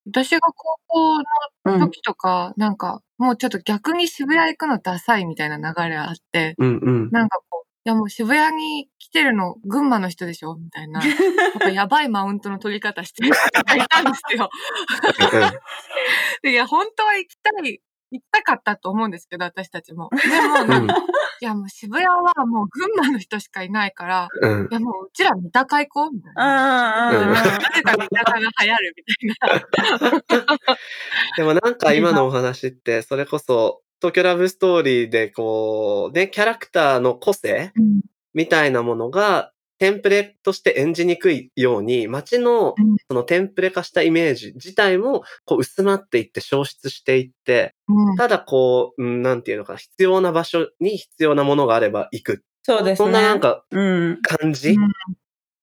[0.07, 1.23] 私が高校の
[1.65, 7.10] うん時とか、なんか、もうちょっと逆に渋谷行くのダサいみたいな流れあって、うんうん。
[7.12, 11.01] なんかこう、いやもう渋谷に来てるの群馬の人でしょみたいな。
[11.01, 14.49] なんかやばいマウントの取り方してる人がいたんですよ。
[16.43, 20.09] いや、本当は行きたい、行きたかったと思うんですけど、私たちも。
[20.11, 20.95] でも、うんなんか、
[21.39, 24.67] いやもう渋谷はもう群馬の人しかいないから、うんい。
[24.73, 27.09] やもううちら三鷹行こうみたいな。
[27.11, 27.33] うんうんうん。
[27.33, 27.49] なぜ
[27.83, 29.59] か三鷹が流行るみたい
[30.39, 30.77] な。
[31.37, 38.01] でもなんか今のお話って、それこそ、東京ラブストーリーでこう、ね、キャラクターの個性うん
[38.33, 52.43] みたいなものが、テンプレとして演じにくいように、街のうんそのテンプレ化したイメージ自体も、こう薄まっていって消失していって、うんただこう、うんなんていうのかな、必要な場所に必要なものがあれば行く。
[52.63, 53.05] そうですね。
[53.05, 54.19] そんななんかうん。
[54.21, 54.91] 感じ、うん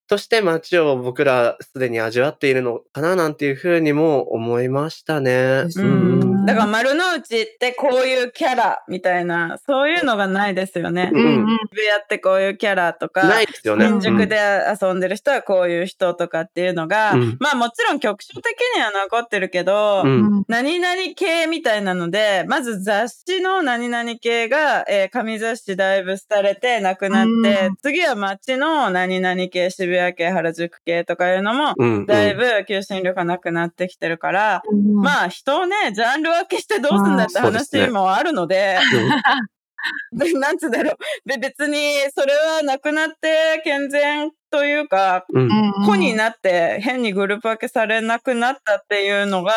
[0.07, 5.65] として街を僕らすでに味わっているのかななんていうふうにも思いましたね。
[5.77, 11.11] ううんん、だから丸の内ってこういうキャラみたいな、そういうのがないですよね。
[11.13, 11.45] ううん。
[11.45, 13.87] ん渋谷ってこういうキャラとか、ないですよね。
[13.89, 14.39] 新宿で
[14.81, 17.37] 遊んでる人はこういう人とかっていうのが、うん。
[17.41, 18.45] まあもちろん局所的
[18.77, 20.39] には残ってるけど、うん。
[20.39, 27.77] うん何々系みたいなので、まず雑誌の何々系が、えー紙雑誌だいぶ廃れてなくなって、うん。
[27.83, 32.07] 次は街の何々系、渋谷系、原宿系とかいうのも、うん。
[32.07, 34.95] だいぶ求心力がなくなってきてるから、うん。
[34.97, 38.79] まあ人をね、ジャンル分けしてどうすんだって話もあるので、
[40.39, 41.29] なんつうんだろう。
[41.29, 49.53] で、別にそれはなくなって健全というか、うん子になって変にグループ分けされなくなったっていうのが。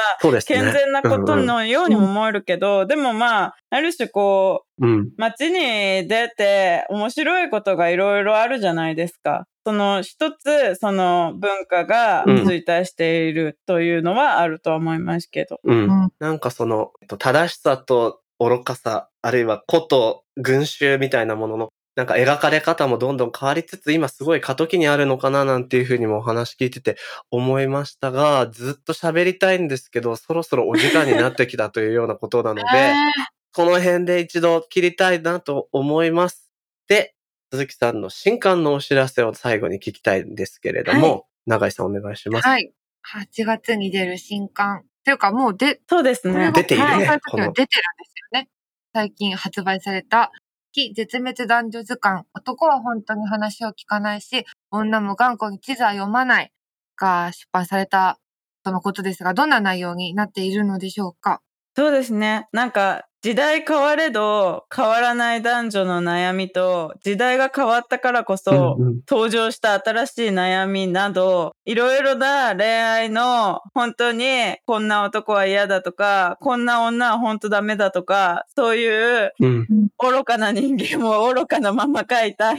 [0.48, 4.94] 健全なことのようにも思えるけど、でもまあ、ある種こう、うん。
[4.94, 5.10] うん。
[5.18, 9.46] 街に出て面白いことがいろいろあるじゃないですか。
[9.66, 15.60] その一つ、その文化がうん衰退しているというのはあると思いますけど。
[15.64, 15.78] うん。
[15.84, 26.96] うんなんかその、えっと正しさと愚かさ、あるいは個と群衆みたいなもののなんか描かれ方もどんどん変わりつつ、今すごい過渡期にあるのかななんていうふうにもお話聞いてて
[27.32, 32.64] 思いましたが、ずっと喋りたいんですけど、そろそろお時間になってきたというようなことなので、
[33.52, 36.54] この辺で一度切りたいなと思います。
[36.88, 37.16] で、
[37.52, 42.48] 鈴木さんの新刊のお知らせを最後に聞きたいんですけれども、永井さんお願いします。
[42.48, 42.72] はい。
[43.12, 44.84] 8月に出る新刊。
[45.04, 46.52] というかもうで、そうですね。
[46.54, 48.50] 出ているね出てるんですよね。
[48.94, 50.32] 最近発売された
[50.78, 52.24] き絶滅男女図鑑。
[52.36, 56.52] 男は本当に話を聞かないし、女も頑固に地図は読まない
[56.96, 58.20] が出版された
[58.64, 61.42] とのことですが、どんな内容になっているのでしょうか？
[61.76, 62.48] そうですね。
[62.52, 79.68] なんか、時代変われど変わらない男女の悩みと、時代が変わったからこそ、登場した新しい悩みなど、いろいろな恋愛の本当にこんな男は嫌だとか、こんな女は本当ダメだとか、そういううん。
[79.98, 82.54] 愚かな人間も 愚かなまま書いた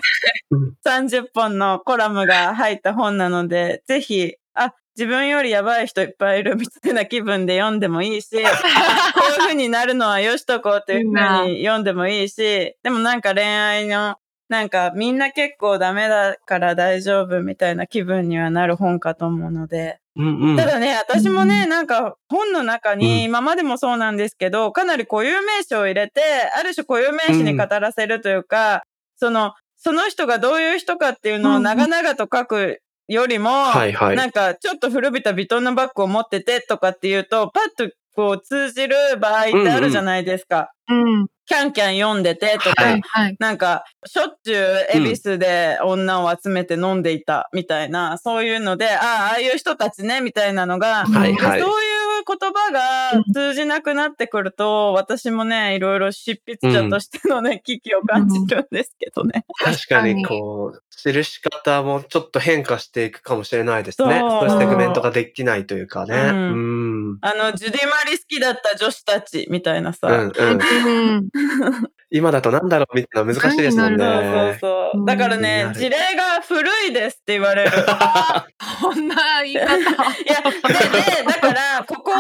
[0.51, 0.75] うん。
[0.85, 13.21] 30本のコラムが入った本なので、ぜひ、あ、自分よりやばい人いっぱいいるみたいな気分で読んでもいいし、 こういう風になるのはよしとこうっていう風に読んでもいいし、でもなん。
[13.21, 14.17] か恋愛の、
[14.49, 20.01] なんかみんな結構ダメだから大丈夫みたいな気分にはなる本かと思うので。
[20.17, 20.57] うんうん。
[20.57, 22.99] ただね、私もね、なんか本の中うん。
[22.99, 26.21] に、今までもそうなんですけど、かなり固有名詞を入れて、
[26.57, 28.83] ある種固有名詞に語らせるというか、
[29.17, 34.17] その、その人がどういう人かっていうのを長々と書くよりも、はいはい。
[34.17, 40.71] なんかちょっと古びたビトンのバッグを持っててとかっていうと、パッとこう通じる場合ってあるじゃないですか。
[40.89, 41.27] うん。
[41.47, 43.03] キャンキャン読んでてとか、ははいい。
[43.03, 43.37] はい。
[43.39, 59.45] なんか、しょっちゅう恵比寿で女を集めて飲んでいたみたいな、そういうので、ああ、ああいう人たちね、みたいなのが、はいはいでそういう言葉が通じなくなってくると、私もね、いろいろ執筆者としてのね、 危機を感じるんですけどね。
[59.59, 64.21] 確かにこう、記し方もちょっと変化していくかもしれないですね。
[64.21, 66.15] そうセグメントができないというかね。
[66.15, 67.19] ううんん。
[67.21, 70.09] あの、ジュディ・マリ好きだった女子たちみたいなさ。
[70.09, 71.29] うんうん。
[72.11, 72.19] うん。
[72.19, 74.05] 今だとなんだろうみたいな難しいですもんね。
[74.05, 75.03] そうそうそうう。
[75.03, 77.71] んだからね事例が古いですって言われる。
[78.81, 79.67] こんな言い方。
[79.77, 82.15] いや、で、で、だから、ここを、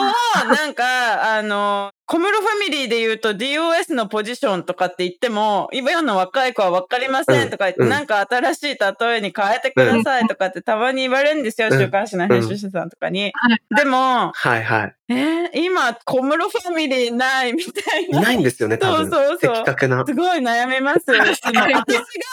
[0.47, 13.24] なんか、あの、小室ファミリーで言うと DOS のポジションとかって言っても、今の若い子は分かりませんとか言って、うんなんか新しい例えに変えてくださいとかってたまに言われるんですよ、うん週刊誌の編集者さんとかに。
[13.24, 13.32] はい
[13.76, 14.94] でも、はいはい。
[15.11, 18.22] えー今、小室ファミリーないみたいいな。
[18.22, 19.11] ないんですよね、多分。
[19.11, 20.04] そうそうそう的確な。
[20.06, 21.00] すごい悩みます。
[21.11, 21.62] 私が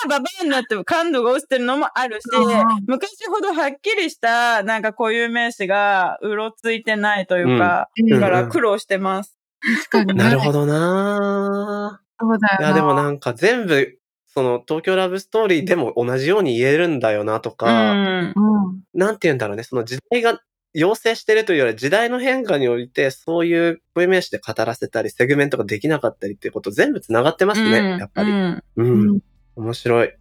[0.07, 9.35] ババアになって感度が落ちてるのもあるしうん、昔ほどはっきりしたなんか固有名詞がうろついてないというか、うんだかうんうんら苦労してます。
[9.89, 10.15] 確かに。
[10.15, 12.65] なるほどなそうだよな。
[12.65, 13.97] いや、でもなんか全部、
[14.27, 18.33] その東京ラブストーリーでも同じように言えるんだよなとうか、ん。
[18.35, 18.81] うん。
[18.93, 20.41] なんて言うんだろうね、その時代が
[20.73, 28.31] 要請してるというよりは時代の変化において、そういう固有名詞で語らせたり、セグメントができなかったりっていうこと全部繋がってますね、うんやっぱり。
[28.31, 28.87] うんうん。
[28.87, 29.19] うん
[29.57, 30.13] 面白い。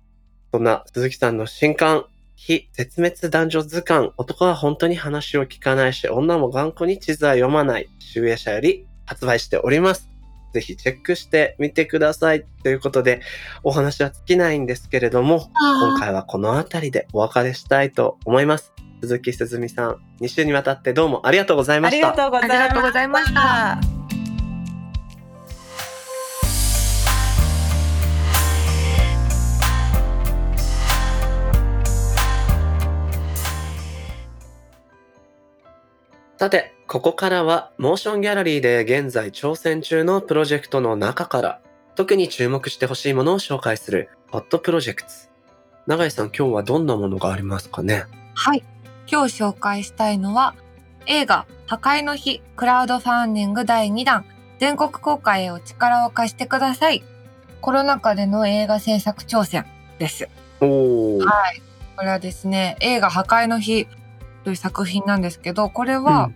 [0.52, 2.04] そんな鈴木さんの新刊、
[2.36, 10.08] 非絶滅男女図鑑、男は本当に話を聞かないし、女も頑固に地図は読まない、集英社より発売しております。
[10.52, 12.44] ぜひチェックしてみてください。
[12.62, 13.20] ということで、
[13.64, 18.72] お話は尽きないんですけれども、今回はこの辺りでお別れしたいと思います。
[19.02, 22.08] 鈴木すずみさん、2週にわたってどうもありがとうございました。
[22.08, 23.80] ありがとうございまありがとうございました。
[36.36, 41.60] さて、ここからは、モーションギャラリーで現在挑戦中のプロジェクトの中から、
[41.94, 45.08] 特に注目してほしいものを紹介する、ホットプロジェクト。
[45.86, 48.04] 永井さん、今日はどんなものがありますかね？
[48.34, 48.62] はい。
[49.10, 50.54] 今日紹介したいのは、
[51.06, 54.26] 映画、破壊の日、クラウドファンディング第2弾、
[54.58, 57.02] 全国公開へお力を貸してください。
[57.62, 59.64] コロナ禍での映画制作挑戦
[59.98, 60.28] です。
[60.60, 61.24] おー。
[61.24, 61.62] はい。
[61.96, 63.86] これはですね、映画破壊の日
[64.44, 66.30] という作品なんですけど、これは、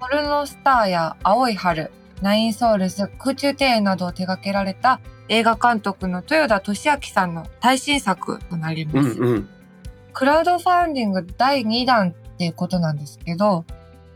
[0.00, 1.90] ポルノスターや青い春、
[2.22, 4.98] ナインソウルズ、空中庭園などを手掛けられた
[5.28, 9.20] 映画監督の豊田俊明さんの最新作となりうます。
[9.20, 9.48] んうん。
[10.14, 13.66] クラウドファンディング第2弾っていうことなんですけど、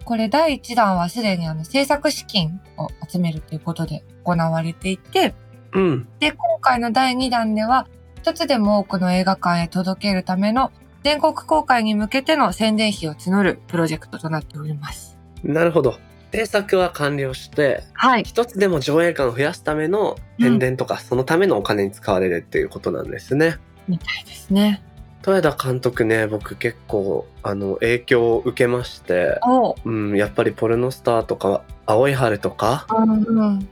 [0.07, 5.35] これ第1弾はすでにあの制作資金を集めるということで行われていて、
[5.75, 6.09] うん。
[6.19, 7.89] で、今回の第2弾では、
[8.23, 10.73] 一つでも多くの映画館へ届けるための
[11.03, 15.14] 全国公開に向けての宣伝費を募るプロジェクトとなっております。
[15.45, 15.99] なるほど。
[16.33, 18.25] 制作は完了してはい。
[18.25, 23.59] 一つでも上映感を増やすための宣伝とか、そのためのお金に使われるっていうことなんですね。
[23.87, 24.83] みたいですね。
[25.27, 29.75] 豊田監督ね僕結構あの影響を受けまして、おう。
[29.85, 33.69] うん、やっぱりポルノスターとか青い春とかうんうん。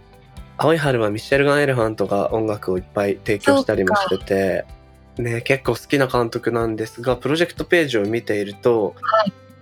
[0.57, 4.65] 青い春はミシェルガン・エレファントが音楽をいっぱい提供したりもしてて、
[5.19, 8.95] ね、結構好きな監督なんですがプロジェクトページを見ていると、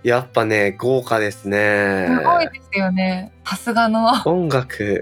[0.03, 2.07] やっぱね豪華ですね。
[2.07, 3.31] すごいですよね。
[3.45, 4.09] さすがの。
[4.25, 5.01] 音楽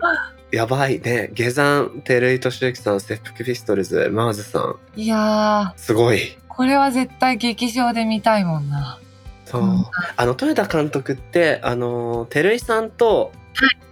[0.52, 9.00] やばいね下山照井俊之さんステップピストルズマーズさんいやすごいー、これは絶対劇場で見たいもんな。
[9.46, 9.86] そう、うん
[10.16, 13.32] あの豊田監督ってあの照井さんと、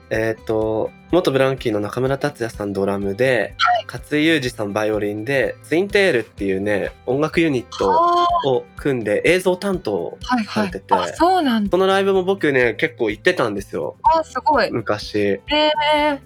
[0.10, 3.56] えっ、と元ブランキーの中村達也さんドラムで、
[3.92, 10.80] 勝井裕二さんバイオリンでツインテールっていうね音楽ユニットあを組んで映像担当ーはいはいされて。
[10.80, 11.72] てあ、そうなんだ。
[11.72, 14.70] そのライブも僕ね結構行ってたんですよあ、すごい。
[14.72, 15.42] 昔え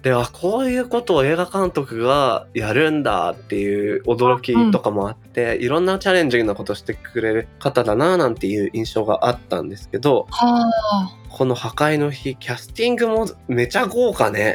[0.02, 11.21] であこういうことを映画監督がやるんだっていう驚きとかもあって、いろんなチャレンジングなことしてくれる方だななんていう印象があったんですけどはあ。
[11.32, 14.52] この「破壊の日」キャスティングもめちゃ豪華ねいや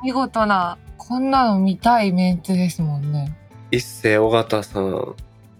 [0.00, 0.78] ー、見事な。
[0.96, 3.36] こんなの見たいメンツですもんね。
[3.70, 5.14] 一世尾形さん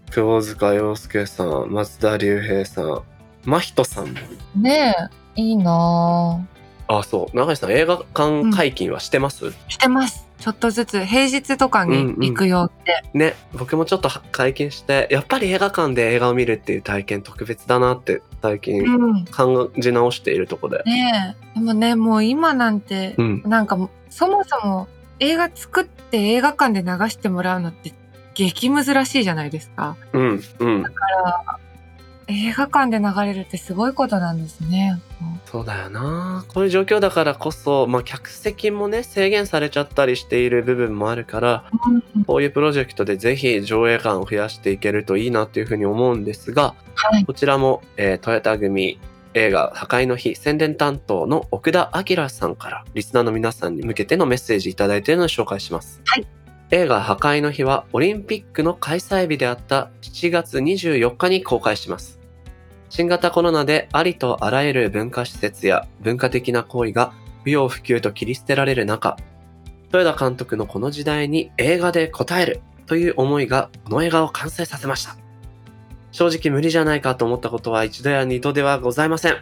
[0.09, 3.01] 窪塚洋介さん松田龍平さん
[3.43, 4.13] 真人さんも
[4.55, 4.95] ね
[5.35, 6.47] え、いいな
[6.87, 10.25] あそう永井さん映画館解禁はしてます、ーしてます。
[10.39, 11.95] ちょっとずつ平日とかに
[12.29, 13.03] 行くよって。
[13.13, 19.25] ね僕もちょっと解禁してやっぱり映画館で映画を見るっていう体験特別だなって最近うん。
[19.25, 20.83] 感じ直しているとこで。
[20.85, 21.59] ねえ。
[21.59, 23.43] でもね、もう今なんて、うん。
[23.45, 23.77] なんか
[24.09, 24.87] そもそも
[25.19, 27.93] 映画作って映画館で流してもらうのって
[28.35, 29.97] 激難しいじゃないですか。
[30.13, 30.43] うん。
[30.59, 30.83] うん。
[32.27, 34.99] 映画館で流れるってすごいことなんですね。
[35.45, 36.43] そうだよな。
[36.47, 47.23] こういう状況だからこそ、まあ、客席もね、制限されちゃったりしている部分もあるから、うんこういうプロジェクトでぜひ上映館を増やしていけるといいなっていうふうに思うんですが、はい。
[47.23, 48.99] こちらも、えートヨタ組
[49.35, 56.01] 映画破壊の日宣伝担当の奥田明さんからリスナーの皆さんに向けてのメッセージいただいているので紹介します。
[56.05, 56.25] はい。
[56.71, 62.19] 映画破壊の日はオリンピックの開催日であった7月24日に公開します。
[62.89, 67.13] 新型コロナでありとあらゆる文化施設や文化的な行為が
[67.43, 69.17] 不要不急と切り捨てられる中、
[69.93, 75.15] 豊田監督のこの時代に映画で応えるという思いがこの映画を完成させました。
[76.11, 79.37] 正直無理じゃないかと思ったことは一度や二度ではございません。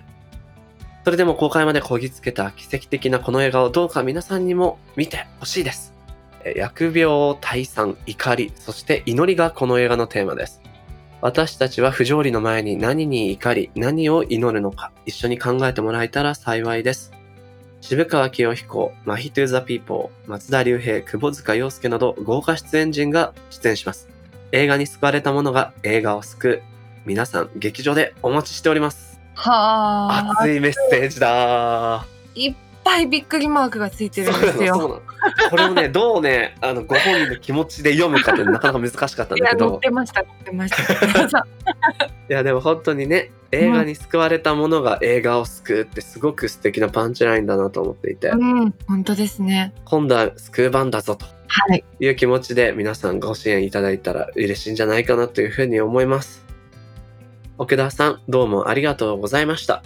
[1.06, 5.93] それでも公開までこぎつけた奇跡的なこの映画をどうか皆さんにも見てほしいです。
[6.44, 10.62] え疫病、退散、怒り、そして祈りがこの映画のテーマです。
[11.22, 17.14] 私たちは不条理の前に何に怒り、何を祈るのか、一緒に考えてもらえたら幸いです。
[17.80, 24.10] 渋川清彦、マヒトゥーザピーポー、松田龍平、窪塚洋介など豪華出演陣が出演します。
[24.52, 26.62] 映画に救われた者が映画を救う。
[27.06, 29.20] 皆さん、劇場でお待ちしております。
[29.36, 30.36] はあ。
[30.40, 35.02] 熱いメッセージだいっぱいびっくりマークがついてるんですよ。
[35.50, 41.48] これをね、どうね、あの、ご本人の気持ちで読むかってなかなか難しかったんだけど、てました、載ってました。
[42.30, 49.74] いや、でも本当にね、映画に救われた者が映画を救うってすごく素敵なパンチラインだなと思っていて、うん、本当ですね。
[49.86, 51.84] 今度は救う番だぞとはい。
[52.00, 56.44] いう気持ちで皆さんご支援いただいたら嬉しいんじゃないかなというふうに思います。
[57.60, 59.84] 奥田さん、どうもありがとうございました。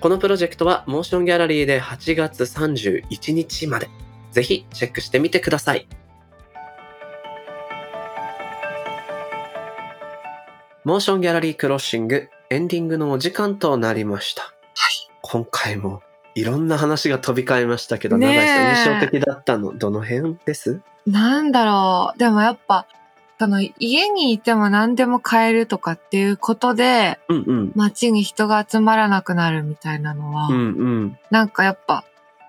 [0.00, 3.88] このプロジェクトはモーションギャラリーで8月31日まで。
[4.30, 5.88] ぜひチェックしてみてください。
[10.84, 14.54] モーションギャラリークロッシングエンディングのお時間となりました。
[15.20, 16.00] 今回も
[16.36, 20.80] いろんな話が飛び交いましたけど、長井さん印象的だったの、どの辺です？
[21.06, 22.18] なんだろう。
[22.18, 22.86] でもやっぱ、
[23.38, 27.72] その家にいても何でも買えるとかっていうことで、うんうん。
[27.76, 30.60] 街に人が集まらなくなるみたいなのは、うんう
[31.06, 31.18] ん。
[31.30, 32.04] なんかやっぱ、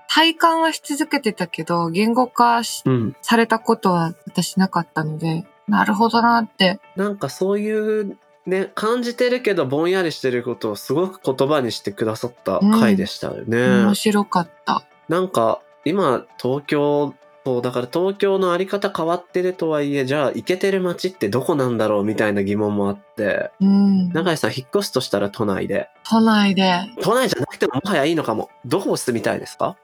[0.08, 3.16] 体感はし続けてたけど、言語化しうん。
[3.22, 6.80] されたことは私なかったので、なるほどなって。
[6.96, 8.18] なんかそういう
[8.48, 13.84] ね、感じてるけどぼんやりしてることをすごく言葉にしてくださった回でしたよね。
[13.84, 14.84] 面白かった。
[15.08, 17.14] なんか今東京
[17.46, 24.10] そうだから東京のあり方変わってるとはいえじゃあ行けてる街ってどこなんだろうみたいな疑問もあってうん。
[24.12, 26.82] 永井さん引っ越すとしたら都内で都内で。
[27.02, 29.78] 都内じゃなくてももはやいいのかもどこ住みたいですか？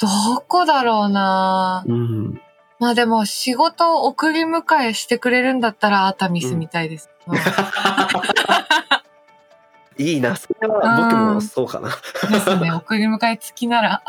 [0.00, 0.08] ど
[0.48, 2.40] こだろうなうん
[2.78, 7.10] まあでも仕事を送り迎えしてくれるんだったら熱海住みたいです。
[9.98, 10.34] いいな。
[10.36, 11.88] それは僕もそうかな。
[12.30, 12.72] ですね。
[12.72, 14.02] 送り迎え付きなら。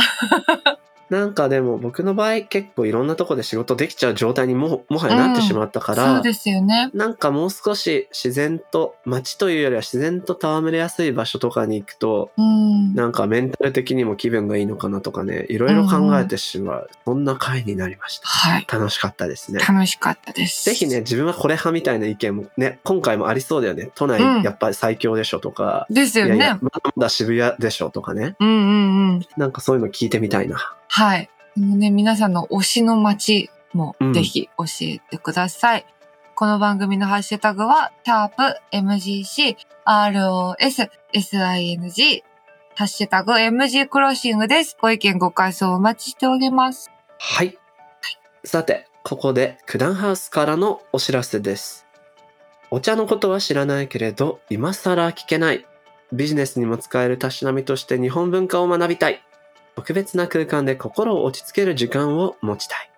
[1.12, 6.89] なんかでも僕の場合結構いろんなとこで仕事できちゃう状態にももはやなってしまったから、そうですよね。
[6.93, 12.95] なんかもう少し自然と街というよりは自然と戯れやすい場所とかに行くとうん。
[12.95, 18.66] なんかメンタル的にも気分がいいのかなとかねいろいろ考えてしまう、そんな回になりましたはい。
[18.72, 20.64] 楽しかったですね楽しかったです。
[20.64, 21.01] ぜひね、。
[21.01, 23.91] 自分はこれ派みたいな意見もね、今回もありそうだよね。
[23.95, 26.38] 都内うんやっぱり最強でしょとか、ですよね。
[26.38, 28.38] いやいや、まだまだ渋谷でしょとかね。
[28.39, 29.22] うんうんうん。
[29.36, 30.74] なんかそういうの聞いてみたいな。
[30.93, 31.29] はい。
[31.55, 35.85] でもね、皆さんの推しの街もうんぜひ教えてください。
[36.35, 42.23] この番組のハッシュタグは、シャープ MGC ROS SING
[42.75, 44.75] ハッシュタグ MG クロッシングです。
[44.81, 46.91] ご意見ご感想お待ちしております。
[47.19, 47.57] はい。
[48.43, 51.85] さて、ここで九段ハウスからのお知らせです。
[52.69, 55.65] お茶のことは知らないけれど、今更聞けない。
[56.11, 59.23] ビジネスにも使えるたしなみとして日本文化を学びたい。
[59.76, 62.91] 特別な空間で心を落ち着ける時間を持ちたい。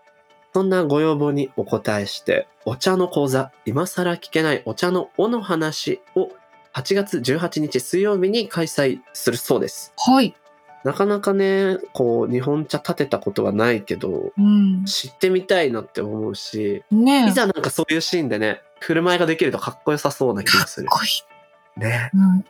[0.53, 6.30] そんなご要望にお答えして、お茶の講座、今更聞けないお茶のおの話を
[6.74, 9.93] 8月18日水曜日に開催するそうです。
[9.97, 10.36] はい。
[10.84, 14.84] なかなかね、こう、日本茶立てたことはないけど、うん。
[14.86, 17.30] 知ってみたいなって思うし、ねえ。
[17.30, 20.88] いざなんかそういうシーンでね、振る舞いができるとかっこよさそうな気がする。
[20.88, 21.80] かっこいい。
[21.80, 22.11] ね。
[22.13, 22.45] うん。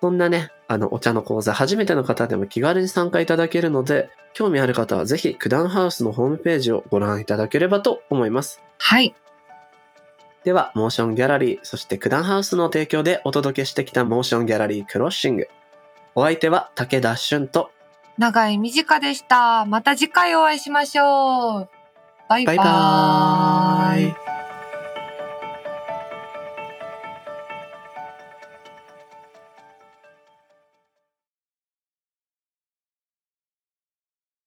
[0.00, 8.62] そんなね、あの、お茶の講座、初めての方でも気軽に参加いただけるので、興味ある方はぜひ、九段ハウスのホームページをご覧いただければと思います。
[8.78, 9.14] はい。
[10.44, 15.48] では、モーションギャラリー、そして九段ハウスの提供でお届けしてきたモーションギャラリークロッシング。
[16.14, 17.70] お相手は武田俊と、
[18.18, 19.64] 長い短でした。
[19.66, 21.68] また次回お会いしましょう。
[22.28, 24.08] バイババイバー
[24.44, 24.47] イ。